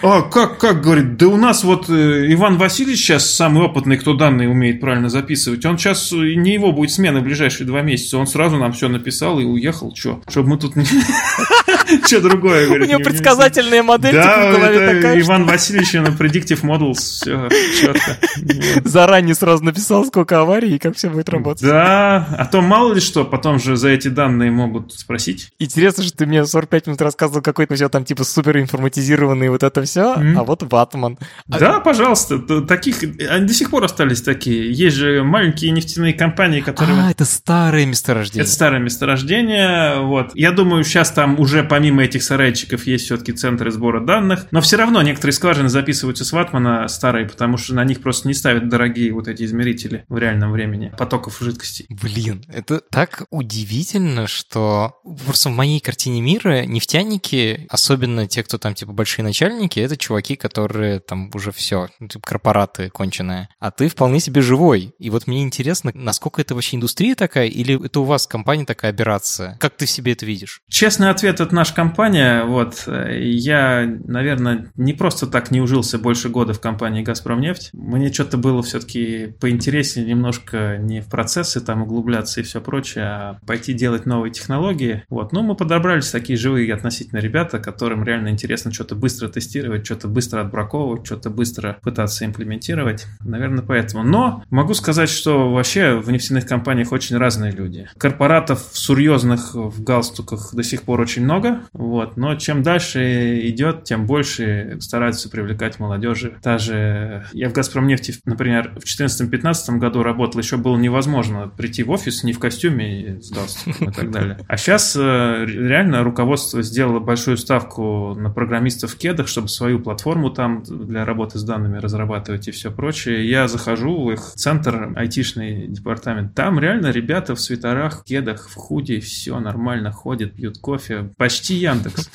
[0.01, 4.13] а, как, как, говорит, да у нас вот э, Иван Васильевич сейчас самый опытный, кто
[4.13, 5.65] данные умеет правильно записывать.
[5.65, 8.17] Он сейчас, э, не его будет смена в ближайшие два месяца.
[8.17, 9.93] Он сразу нам все написал и уехал.
[9.93, 10.21] Че?
[10.27, 10.73] Чтобы мы тут...
[12.05, 12.87] Что другое, говорит.
[12.87, 15.19] У него предсказательная модель в голове такая.
[15.19, 16.93] Иван Васильевич на Predictive Models.
[16.93, 17.49] Все
[17.79, 18.17] четко.
[18.83, 21.63] Заранее сразу написал, сколько аварий и как все будет работать.
[21.63, 25.49] Да, а то мало ли что, потом же за эти данные могут спросить.
[25.59, 29.63] Интересно, что ты мне 45 минут рассказывал какой-то у тебя там типа супер информатизированный вот
[29.63, 30.37] это все, mm-hmm.
[30.37, 31.17] а вот Ватман.
[31.47, 31.79] Да, а...
[31.79, 34.71] пожалуйста, таких, они до сих пор остались такие.
[34.71, 36.99] Есть же маленькие нефтяные компании, которые...
[37.01, 38.43] А, это старые месторождения.
[38.43, 40.31] Это старое месторождение, вот.
[40.35, 44.77] Я думаю, сейчас там уже помимо этих сарайчиков есть все-таки центры сбора данных, но все
[44.77, 49.13] равно некоторые скважины записываются с Ватмана старые, потому что на них просто не ставят дорогие
[49.13, 51.85] вот эти измерители в реальном времени потоков жидкости.
[51.89, 58.73] Блин, это так удивительно, что просто в моей картине мира нефтяники, особенно те, кто там
[58.73, 63.49] типа большие начальники, это чуваки, которые там уже все, ну, типа корпораты конченые.
[63.59, 64.93] А ты вполне себе живой.
[64.99, 68.91] И вот мне интересно, насколько это вообще индустрия такая, или это у вас компания такая
[68.91, 69.57] операция?
[69.59, 70.61] Как ты в себе это видишь?
[70.69, 72.43] Честный ответ, это наша компания.
[72.45, 77.69] Вот я, наверное, не просто так не ужился больше года в компании «Газпромнефть».
[77.73, 83.39] Мне что-то было все-таки поинтереснее немножко не в процессы там углубляться и все прочее, а
[83.47, 85.03] пойти делать новые технологии.
[85.09, 85.31] Вот.
[85.31, 90.41] Ну, мы подобрались такие живые относительно ребята, которым реально интересно что-то быстро тестировать, что-то быстро
[90.41, 93.05] отбраковывать, что-то быстро пытаться имплементировать.
[93.21, 94.03] Наверное, поэтому.
[94.03, 97.87] Но могу сказать, что вообще в нефтяных компаниях очень разные люди.
[97.97, 102.17] Корпоратов серьезных в галстуках до сих пор очень много, вот.
[102.17, 106.37] но чем дальше идет, тем больше стараются привлекать молодежи.
[106.43, 112.23] Даже я в Газпромнефти, например, в 2014-2015 году работал, еще было невозможно прийти в офис
[112.23, 114.39] не в костюме с галстуком и так далее.
[114.47, 120.29] А сейчас э, реально руководство сделало большую ставку на программистов в кедах, чтобы свою платформу
[120.29, 123.29] там для работы с данными разрабатывать и все прочее.
[123.29, 126.33] Я захожу в их центр, айтишный департамент.
[126.33, 131.11] Там реально ребята в свитерах, кедах, в худи, все нормально ходят, пьют кофе.
[131.17, 132.09] Почти Яндекс.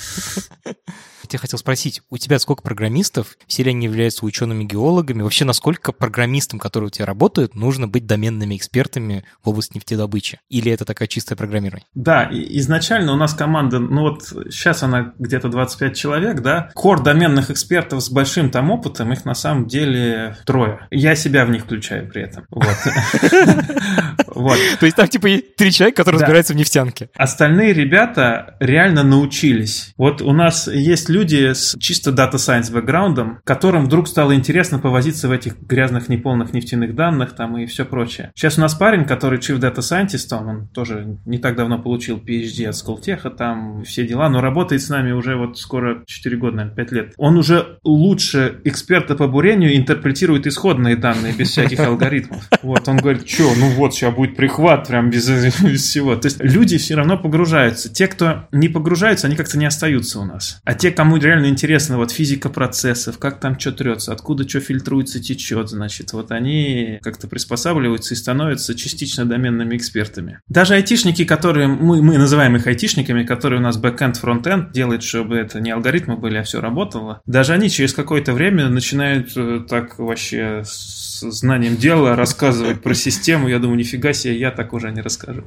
[1.28, 5.22] тебя хотел спросить, у тебя сколько программистов, все ли они являются учеными-геологами?
[5.22, 10.40] Вообще, насколько программистам, которые у тебя работают, нужно быть доменными экспертами в области нефтедобычи?
[10.48, 11.86] Или это такая чистая программирование?
[11.94, 16.70] Да, изначально у нас команда, ну вот сейчас она где-то 25 человек, да.
[16.74, 20.86] Кор доменных экспертов с большим там опытом, их на самом деле трое.
[20.90, 22.46] Я себя в них включаю при этом.
[22.50, 24.58] Вот.
[24.80, 27.10] То есть там типа три человека, которые разбираются в нефтянке.
[27.16, 29.92] Остальные ребята реально научились.
[29.96, 35.28] Вот у нас есть люди с чисто дата science бэкграундом, которым вдруг стало интересно повозиться
[35.28, 38.32] в этих грязных неполных нефтяных данных там и все прочее.
[38.34, 42.66] Сейчас у нас парень, который chief data scientist, он тоже не так давно получил PhD
[42.66, 46.76] от Сколтеха, там все дела, но работает с нами уже вот скоро 4 года, наверное,
[46.76, 47.14] 5 лет.
[47.16, 52.48] Он уже лучше эксперта по бурению интерпретирует исходные данные без всяких алгоритмов.
[52.62, 56.16] Вот, он говорит, что, ну вот, сейчас будет прихват прям без, без всего.
[56.16, 57.92] То есть люди все равно погружаются.
[57.92, 60.60] Те, кто не погружаются, они как-то не остаются у нас.
[60.64, 65.22] А те, кому реально интересно вот физика процессов, как там что трется, откуда что фильтруется,
[65.22, 70.40] течет, значит, вот они как-то приспосабливаются и становятся частично доменными экспертами.
[70.48, 75.36] Даже айтишники, которые, мы, мы называем их айтишниками, которые у нас бэкэнд, фронтенд делают, чтобы
[75.36, 79.98] это не алгоритмы были, а все работало, даже они через какое-то время начинают э, так
[79.98, 83.48] вообще с знанием дела рассказывать про систему.
[83.48, 85.44] Я думаю, нифига себе, я так уже не расскажу.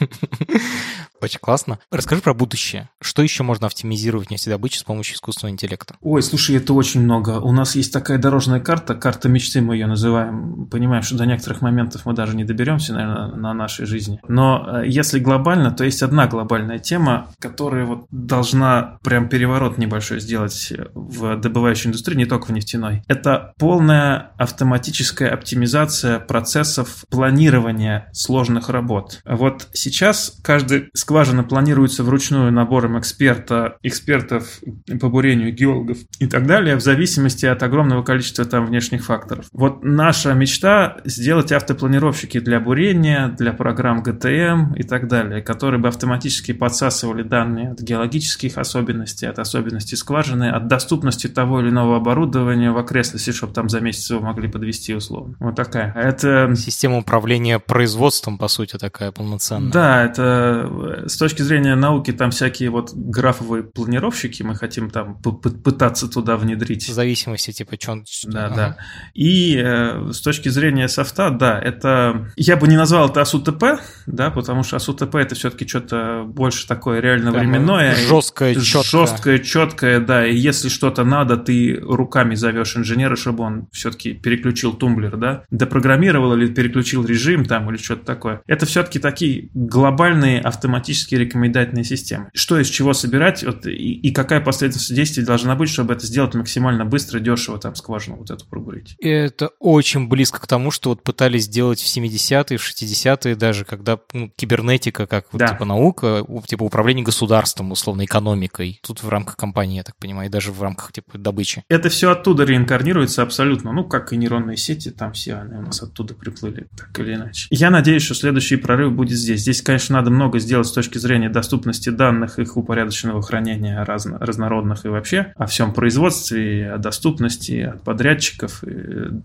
[1.20, 1.78] Очень классно.
[1.90, 2.88] Расскажи про будущее.
[3.00, 5.96] Что еще можно оптимизировать в нефтедобыче с помощью искусственного интеллекта?
[6.00, 7.40] Ой, слушай, это очень много.
[7.40, 10.66] У нас есть такая дорожная карта, карта мечты мы ее называем.
[10.66, 14.20] Понимаем, что до некоторых моментов мы даже не доберемся, наверное, на нашей жизни.
[14.28, 20.20] Но э, если глобально, то есть одна глобальная тема, которая вот должна прям переворот небольшой
[20.20, 23.02] сделать в добывающей индустрии, не только в нефтяной.
[23.08, 29.20] Это полная автоматическая оптимизация процессов планирования сложных работ.
[29.24, 34.60] Вот сейчас каждый скважина планируется вручную набором эксперта, экспертов
[35.00, 39.46] по бурению, геологов и так далее, в зависимости от огромного количества там внешних факторов.
[39.52, 45.88] Вот наша мечта сделать автопланировщики для бурения, для программ GTM и так далее, которые бы
[45.88, 52.70] автоматически подсасывали данные от геологических особенностей, от особенностей скважины, от доступности того или иного оборудования
[52.70, 55.36] в окрестности, чтобы там за месяц его могли подвести условно.
[55.40, 55.90] Вот такая.
[55.94, 56.54] Это...
[56.54, 59.72] Система управления производством, по сути, такая полноценная.
[59.72, 66.08] Да, это с точки зрения науки там всякие вот графовые планировщики, мы хотим там пытаться
[66.08, 66.88] туда внедрить.
[66.88, 68.54] В зависимости, типа, что Да, ага.
[68.56, 68.76] да.
[69.14, 72.30] И э, с точки зрения софта, да, это...
[72.36, 77.00] Я бы не назвал это АСУТП, да, потому что АСУТП это все-таки что-то больше такое
[77.00, 77.94] реально временное.
[77.94, 78.82] Жесткое, четкое.
[78.82, 80.26] Жесткое, четкое, да.
[80.26, 86.34] И если что-то надо, ты руками зовешь инженера, чтобы он все-таки переключил тумблер, да, допрограммировал
[86.34, 88.42] или переключил режим там или что-то такое.
[88.46, 92.30] Это все-таки такие глобальные автоматические автоматические рекомендательные системы.
[92.34, 96.34] Что из чего собирать вот, и, и какая последовательность действий должна быть, чтобы это сделать
[96.34, 98.96] максимально быстро, дешево, там, скважину вот эту пробурить.
[99.00, 103.98] Это очень близко к тому, что вот пытались сделать в 70-е, в 60-е даже, когда
[104.12, 105.48] ну, кибернетика как вот, да.
[105.48, 108.80] типа наука, типа управление государством, условно, экономикой.
[108.82, 111.64] Тут в рамках компании, я так понимаю, и даже в рамках типа добычи.
[111.68, 113.72] Это все оттуда реинкарнируется абсолютно.
[113.72, 117.46] Ну, как и нейронные сети, там все они у нас оттуда приплыли, так или иначе.
[117.50, 119.40] Я надеюсь, что следующий прорыв будет здесь.
[119.40, 124.84] Здесь, конечно, надо много сделать с точки зрения доступности данных, их упорядоченного хранения разно, разнородных
[124.84, 128.62] и вообще о всем производстве, о доступности от подрядчиков,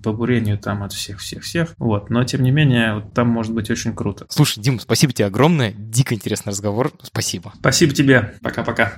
[0.03, 1.75] по бурению там от всех-всех-всех.
[1.77, 2.09] Вот.
[2.09, 4.25] Но, тем не менее, вот там может быть очень круто.
[4.29, 5.73] Слушай, Дим, спасибо тебе огромное.
[5.77, 6.91] Дико интересный разговор.
[7.03, 7.53] Спасибо.
[7.59, 8.33] Спасибо тебе.
[8.41, 8.97] Пока-пока.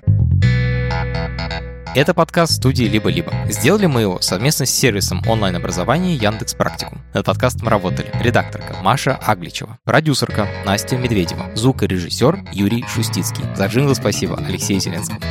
[1.95, 3.31] Это подкаст студии «Либо-либо».
[3.47, 7.01] Сделали мы его совместно с сервисом онлайн-образования Яндекс Практикум.
[7.13, 13.45] Над подкастом работали редакторка Маша Агличева, продюсерка Настя Медведева, звукорежиссер Юрий Шустицкий.
[13.55, 15.21] За джингл спасибо Алексею Зеленскому.